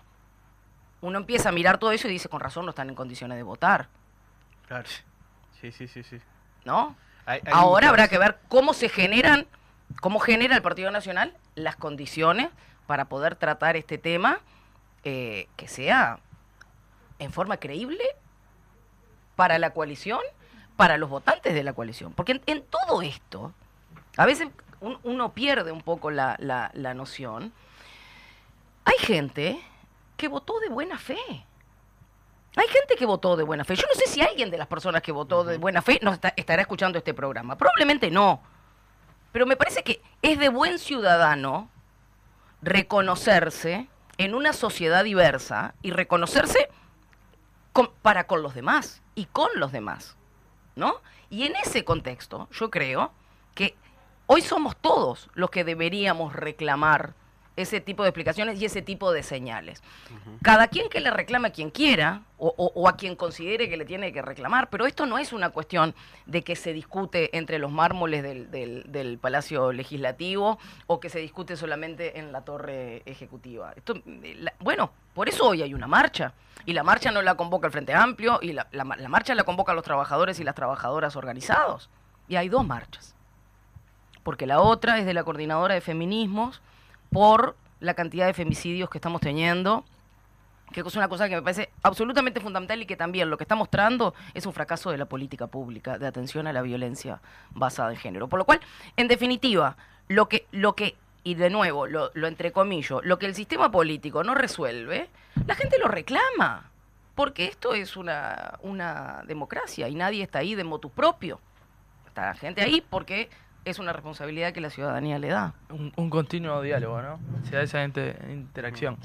[1.01, 3.43] Uno empieza a mirar todo eso y dice, con razón no están en condiciones de
[3.43, 3.89] votar,
[4.69, 4.89] Claro.
[5.61, 6.19] Sí, sí, sí, sí.
[6.65, 6.97] ¿no?
[7.27, 9.47] Hay- hay Ahora habrá que ver cómo se generan,
[10.01, 12.49] cómo genera el Partido Nacional las condiciones
[12.87, 14.41] para poder tratar este tema
[15.05, 16.19] eh, que sea
[17.19, 18.05] en forma creíble
[19.37, 20.21] para la coalición,
[20.77, 22.13] para los votantes de la coalición.
[22.13, 23.53] Porque en, en todo esto,
[24.17, 24.49] a veces
[24.81, 27.53] un- uno pierde un poco la, la- la noción.
[28.85, 29.61] Hay gente
[30.17, 31.19] que votó de buena fe.
[32.57, 33.75] Hay gente que votó de buena fe.
[33.77, 36.35] Yo no sé si alguien de las personas que votó de buena fe nos está-
[36.37, 37.57] estará escuchando este programa.
[37.57, 38.43] Probablemente no.
[39.33, 41.71] Pero me parece que es de buen ciudadano
[42.61, 43.89] reconocerse
[44.19, 46.69] en una sociedad diversa y reconocerse
[47.73, 50.17] con- para con los demás y con los demás.
[50.75, 50.97] ¿No?
[51.29, 53.13] Y en ese contexto, yo creo
[53.55, 53.75] que
[54.27, 57.15] hoy somos todos los que deberíamos reclamar
[57.55, 59.83] ese tipo de explicaciones y ese tipo de señales.
[60.43, 63.77] Cada quien que le reclame a quien quiera o, o- o a quien considere que
[63.77, 65.95] le tiene que reclamar, pero esto no es una cuestión
[66.27, 71.19] de que se discute entre los mármoles del, del- del Palacio Legislativo o que se
[71.19, 73.73] discute solamente en la torre ejecutiva.
[73.77, 76.33] Esto, eh, la- bueno, por eso hoy hay una marcha.
[76.65, 79.45] Y la marcha no la convoca el Frente Amplio y la, la la marcha la
[79.45, 81.91] convocan los trabajadores y las trabajadoras organizados.
[82.29, 83.15] Y hay dos marchas
[84.23, 86.63] porque la otra es de la coordinadora de feminismos
[87.13, 89.85] por la cantidad de femicidios que estamos teniendo,
[90.73, 93.55] que es una cosa que me parece absolutamente fundamental y que también lo que está
[93.55, 97.99] mostrando es un fracaso de la política pública de atención a la violencia basada en
[97.99, 98.29] género.
[98.29, 98.61] Por lo cual,
[98.97, 99.77] en definitiva,
[100.09, 104.25] lo que, lo que y de nuevo, lo, lo entrecomillo, lo que el sistema político
[104.25, 105.09] no resuelve,
[105.47, 106.71] la gente lo reclama,
[107.15, 111.41] porque esto es una, una democracia y nadie está ahí de motu propio.
[112.09, 113.31] Está la gente ahí porque
[113.65, 115.55] es una responsabilidad que la ciudadanía le da.
[115.71, 117.21] un, un continuo diálogo, ¿no?
[117.45, 118.97] Se da esa inter- interacción.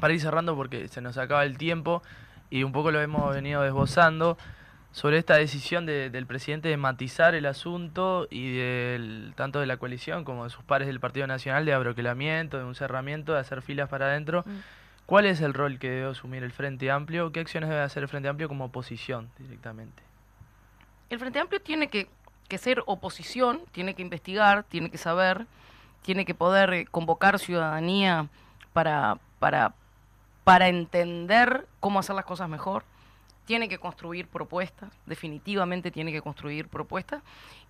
[0.00, 2.02] Para ir cerrando, porque se nos acaba el tiempo
[2.50, 4.38] y un poco lo hemos venido desbozando,
[4.90, 9.76] sobre esta decisión de- del presidente de matizar el asunto y del, tanto de la
[9.76, 13.62] coalición como de sus pares del Partido Nacional de abroquelamiento, de un cerramiento, de hacer
[13.62, 14.44] filas para adentro.
[14.46, 14.58] Mm.
[15.06, 17.32] ¿Cuál es el rol que debe asumir el Frente Amplio?
[17.32, 20.02] ¿Qué acciones debe hacer el Frente Amplio como oposición directamente?
[21.10, 22.08] El Frente Amplio tiene que,
[22.48, 25.46] que ser oposición, tiene que investigar, tiene que saber,
[26.02, 28.28] tiene que poder eh, convocar ciudadanía
[28.72, 29.74] para, para,
[30.44, 32.84] para entender cómo hacer las cosas mejor.
[33.44, 37.22] Tiene que construir propuestas, definitivamente tiene que construir propuestas.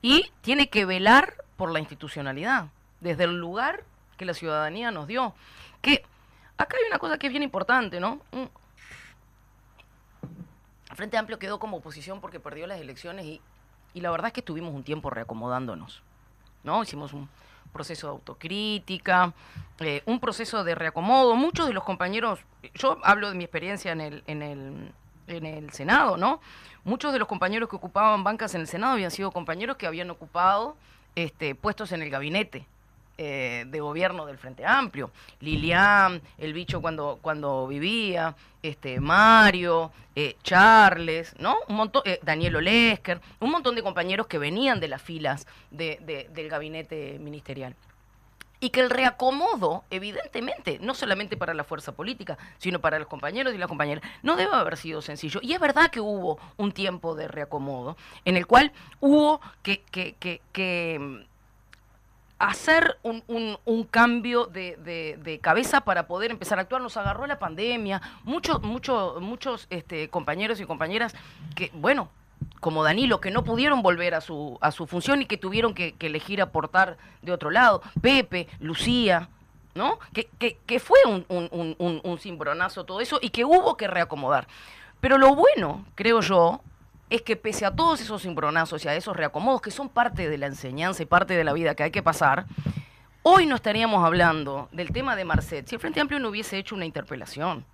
[0.02, 2.68] Y tiene que velar por la institucionalidad,
[3.00, 3.84] desde el lugar
[4.16, 5.34] que la ciudadanía nos dio.
[5.82, 6.04] Que
[6.56, 8.20] acá hay una cosa que es bien importante, ¿no?
[10.94, 13.40] Frente Amplio quedó como oposición porque perdió las elecciones y,
[13.98, 16.02] y la verdad es que estuvimos un tiempo reacomodándonos.
[16.62, 16.84] ¿no?
[16.84, 17.28] Hicimos un
[17.72, 19.32] proceso de autocrítica,
[19.80, 21.34] eh, un proceso de reacomodo.
[21.34, 22.38] Muchos de los compañeros,
[22.74, 24.92] yo hablo de mi experiencia en el, en el,
[25.26, 26.40] en el Senado, ¿no?
[26.84, 30.10] Muchos de los compañeros que ocupaban bancas en el Senado habían sido compañeros que habían
[30.10, 30.76] ocupado
[31.16, 32.68] este, puestos en el gabinete.
[33.18, 35.10] Eh, de gobierno del Frente Amplio.
[35.40, 41.56] Lilian, el bicho cuando, cuando vivía, este, Mario, eh, Charles, ¿no?
[41.68, 45.98] Un montón, eh, Daniel Olesker, un montón de compañeros que venían de las filas de-
[46.02, 47.74] de- del gabinete ministerial.
[48.60, 53.54] Y que el reacomodo, evidentemente, no solamente para la fuerza política, sino para los compañeros
[53.54, 55.38] y las compañeras, no debe haber sido sencillo.
[55.40, 60.98] Y es verdad que hubo un tiempo de reacomodo en el cual hubo que- que,
[60.98, 61.27] mm,
[62.38, 66.80] hacer un, un- un cambio de, de- cabeza para poder empezar a actuar.
[66.82, 71.14] Nos agarró la pandemia, muchos muchos muchos este, compañeros y compañeras
[71.56, 72.08] que, bueno,
[72.60, 75.94] como Danilo, que no pudieron volver a su, a su función y que tuvieron que,
[76.00, 77.82] elegir aportar de otro lado.
[78.00, 79.28] Pepe, Lucía,
[79.74, 79.98] ¿no?
[80.12, 84.46] Que, que- que fue un- un- un cimbronazo todo eso y que hubo que reacomodar.
[85.00, 86.60] Pero lo bueno, creo yo,
[87.10, 90.38] es que pese a todos esos cimbronazos y a esos reacomodos que son parte de
[90.38, 92.46] la enseñanza y parte de la vida que hay que pasar,
[93.22, 96.74] hoy no estaríamos hablando del tema de Marcet si el Frente Amplio no hubiese hecho
[96.74, 97.64] una interpelación.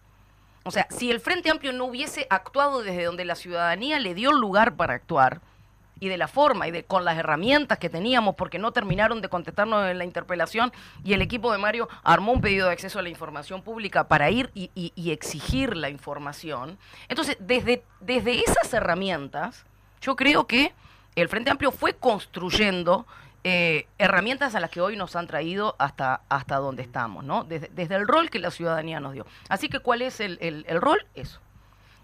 [0.64, 4.32] O sea, si el Frente Amplio no hubiese actuado desde donde la ciudadanía le dio
[4.32, 5.42] lugar para actuar,
[6.04, 9.30] y de la forma y de con las herramientas que teníamos, porque no terminaron de
[9.30, 10.70] contestarnos en la interpelación,
[11.02, 14.28] y el equipo de Mario armó un pedido de acceso a la información pública para
[14.30, 14.70] ir y,
[15.10, 16.76] exigir la información.
[17.08, 19.64] Entonces, desde, desde esas herramientas,
[20.02, 20.74] yo creo que
[21.16, 23.06] el Frente Amplio fue construyendo
[23.44, 27.44] eh, herramientas a las que hoy nos han traído hasta, hasta donde estamos, ¿no?
[27.44, 29.26] Desde, el rol que la ciudadanía nos dio.
[29.48, 31.06] Así que, ¿cuál es el, el- el rol?
[31.14, 31.40] Eso.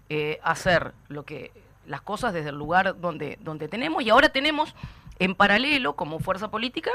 [0.09, 1.51] Eh, hacer lo que
[1.91, 4.73] las cosas desde el lugar donde, donde tenemos y ahora tenemos
[5.19, 6.89] en paralelo como fuerza política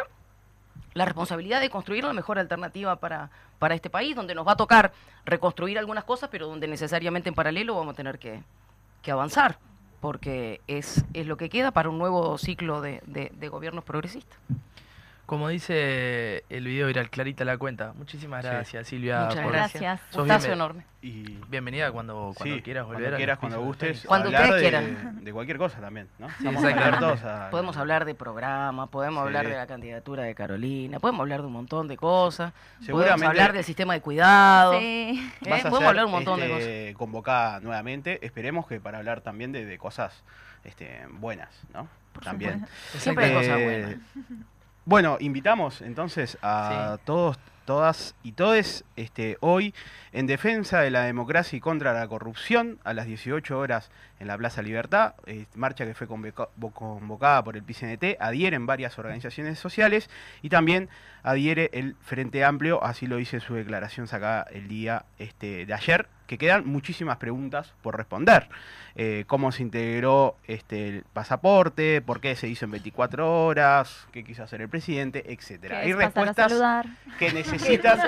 [0.95, 4.57] la responsabilidad de construir la mejor alternativa para, para este país, donde nos va a
[4.57, 4.93] tocar
[5.27, 8.43] reconstruir algunas cosas, pero donde necesariamente en paralelo vamos a tener que,
[9.03, 9.59] que avanzar,
[10.01, 14.39] porque es, es lo que queda para un nuevo ciclo de, de- de gobiernos progresistas.
[15.27, 17.93] Como dice el video viral, Clarita la cuenta.
[17.97, 18.49] Muchísimas Sí.
[18.51, 19.25] gracias, Silvia.
[19.25, 20.01] Muchas por- gracias.
[20.11, 20.85] Sos Gustazo enorme.
[21.03, 23.03] Y Bienvenida cuando, cuando sí, quieras volver.
[23.03, 24.05] Cuando quieras, cuando gustes.
[24.07, 25.25] Cuando hablar ustedes de, quieran.
[25.25, 26.29] de cualquier cosa también, ¿no?
[26.39, 29.27] Sí, a- Podemos hablar de programa, podemos Sí.
[29.27, 32.53] hablar de la candidatura de Carolina, podemos hablar de un montón de cosas,
[32.89, 34.79] podemos hablar del sistema de cuidado.
[34.79, 35.31] Sí.
[35.45, 35.61] ¿eh?
[35.61, 36.63] Podemos hablar un montón de cosas.
[36.63, 38.25] este, convocada nuevamente.
[38.25, 40.23] Esperemos que para hablar también de, de cosas
[40.63, 41.89] este, buenas, ¿no?
[42.23, 42.65] también.
[42.97, 44.37] Siempre hay cosas Eh, buenas.
[44.89, 49.75] Bueno, invitamos entonces a todos, todas y todes este, hoy
[50.13, 54.39] en defensa de la democracia y contra la corrupción a las 18 horas en la
[54.39, 59.59] Plaza Libertad, eh, marcha que fue convoca- vo- convocada por el PCNT, adhieren varias organizaciones
[59.59, 60.09] sociales
[60.41, 60.89] y también
[61.25, 66.07] adhiere el Frente Amplio, así lo dice su declaración sacada el día este, de ayer,
[66.27, 68.49] que quedan muchísimas preguntas por responder.
[68.99, 74.25] Eh, cómo se integró este, el pasaporte, por qué se hizo en 24 horas, qué
[74.25, 75.81] quiso hacer el presidente, etcétera.
[75.81, 76.87] Hay respuestas saludar.
[77.19, 78.01] que necesitan.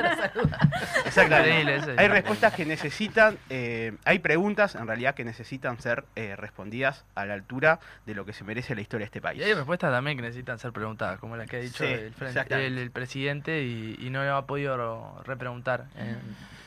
[1.99, 7.27] Hay respuestas que necesitan, eh, hay preguntas en realidad que necesitan ser eh, respondidas a
[7.27, 9.41] la altura de lo que se merece la historia de este país.
[9.41, 12.13] Y hay respuestas también que necesitan ser preguntadas, como las que ha dicho Sí, el,
[12.61, 16.19] el- el presidente y, y no ha podido repreguntar en,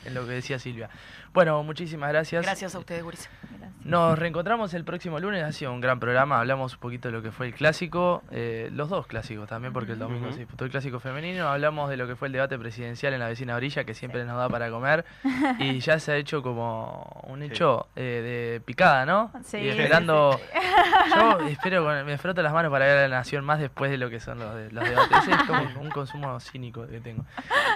[0.04, 0.88] en lo que decía Silvia.
[1.32, 2.42] Bueno, muchísimas gracias.
[2.44, 3.02] Gracias a ustedes.
[3.04, 3.30] Gracias.
[3.84, 5.42] Nos reencontramos el próximo lunes.
[5.42, 6.38] Ha sido un gran programa.
[6.38, 9.92] Hablamos un poquito de lo que fue el clásico, eh, los dos clásicos también, porque
[9.92, 11.48] el domingo se disputó el clásico femenino.
[11.48, 14.36] Hablamos de lo que fue el debate presidencial en la vecina orilla, que siempre nos
[14.36, 15.04] da para comer.
[15.58, 17.46] Y ya se ha hecho como un Sí.
[17.46, 19.32] hecho eh, de picada, ¿no?
[19.42, 20.38] Sí, Y esperando.
[21.16, 23.98] Yo espero, con- me froto las manos para ver a la nación más después de
[23.98, 25.18] lo que son los, de- los debates.
[25.22, 27.24] Ese es como un consumo cínico que tengo.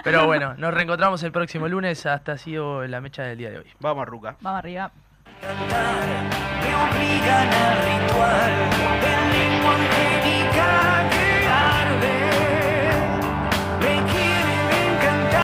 [0.05, 2.05] Pero bueno, nos reencontramos el próximo lunes.
[2.05, 3.73] Hasta ha sido la mecha del día día de hoy.
[3.79, 4.35] Vamos Ruca.
[4.41, 4.91] Vamos arriba.
[5.41, 6.07] Cantar,
[6.61, 8.51] me obligan al ritual,
[9.03, 10.26] el lenguaje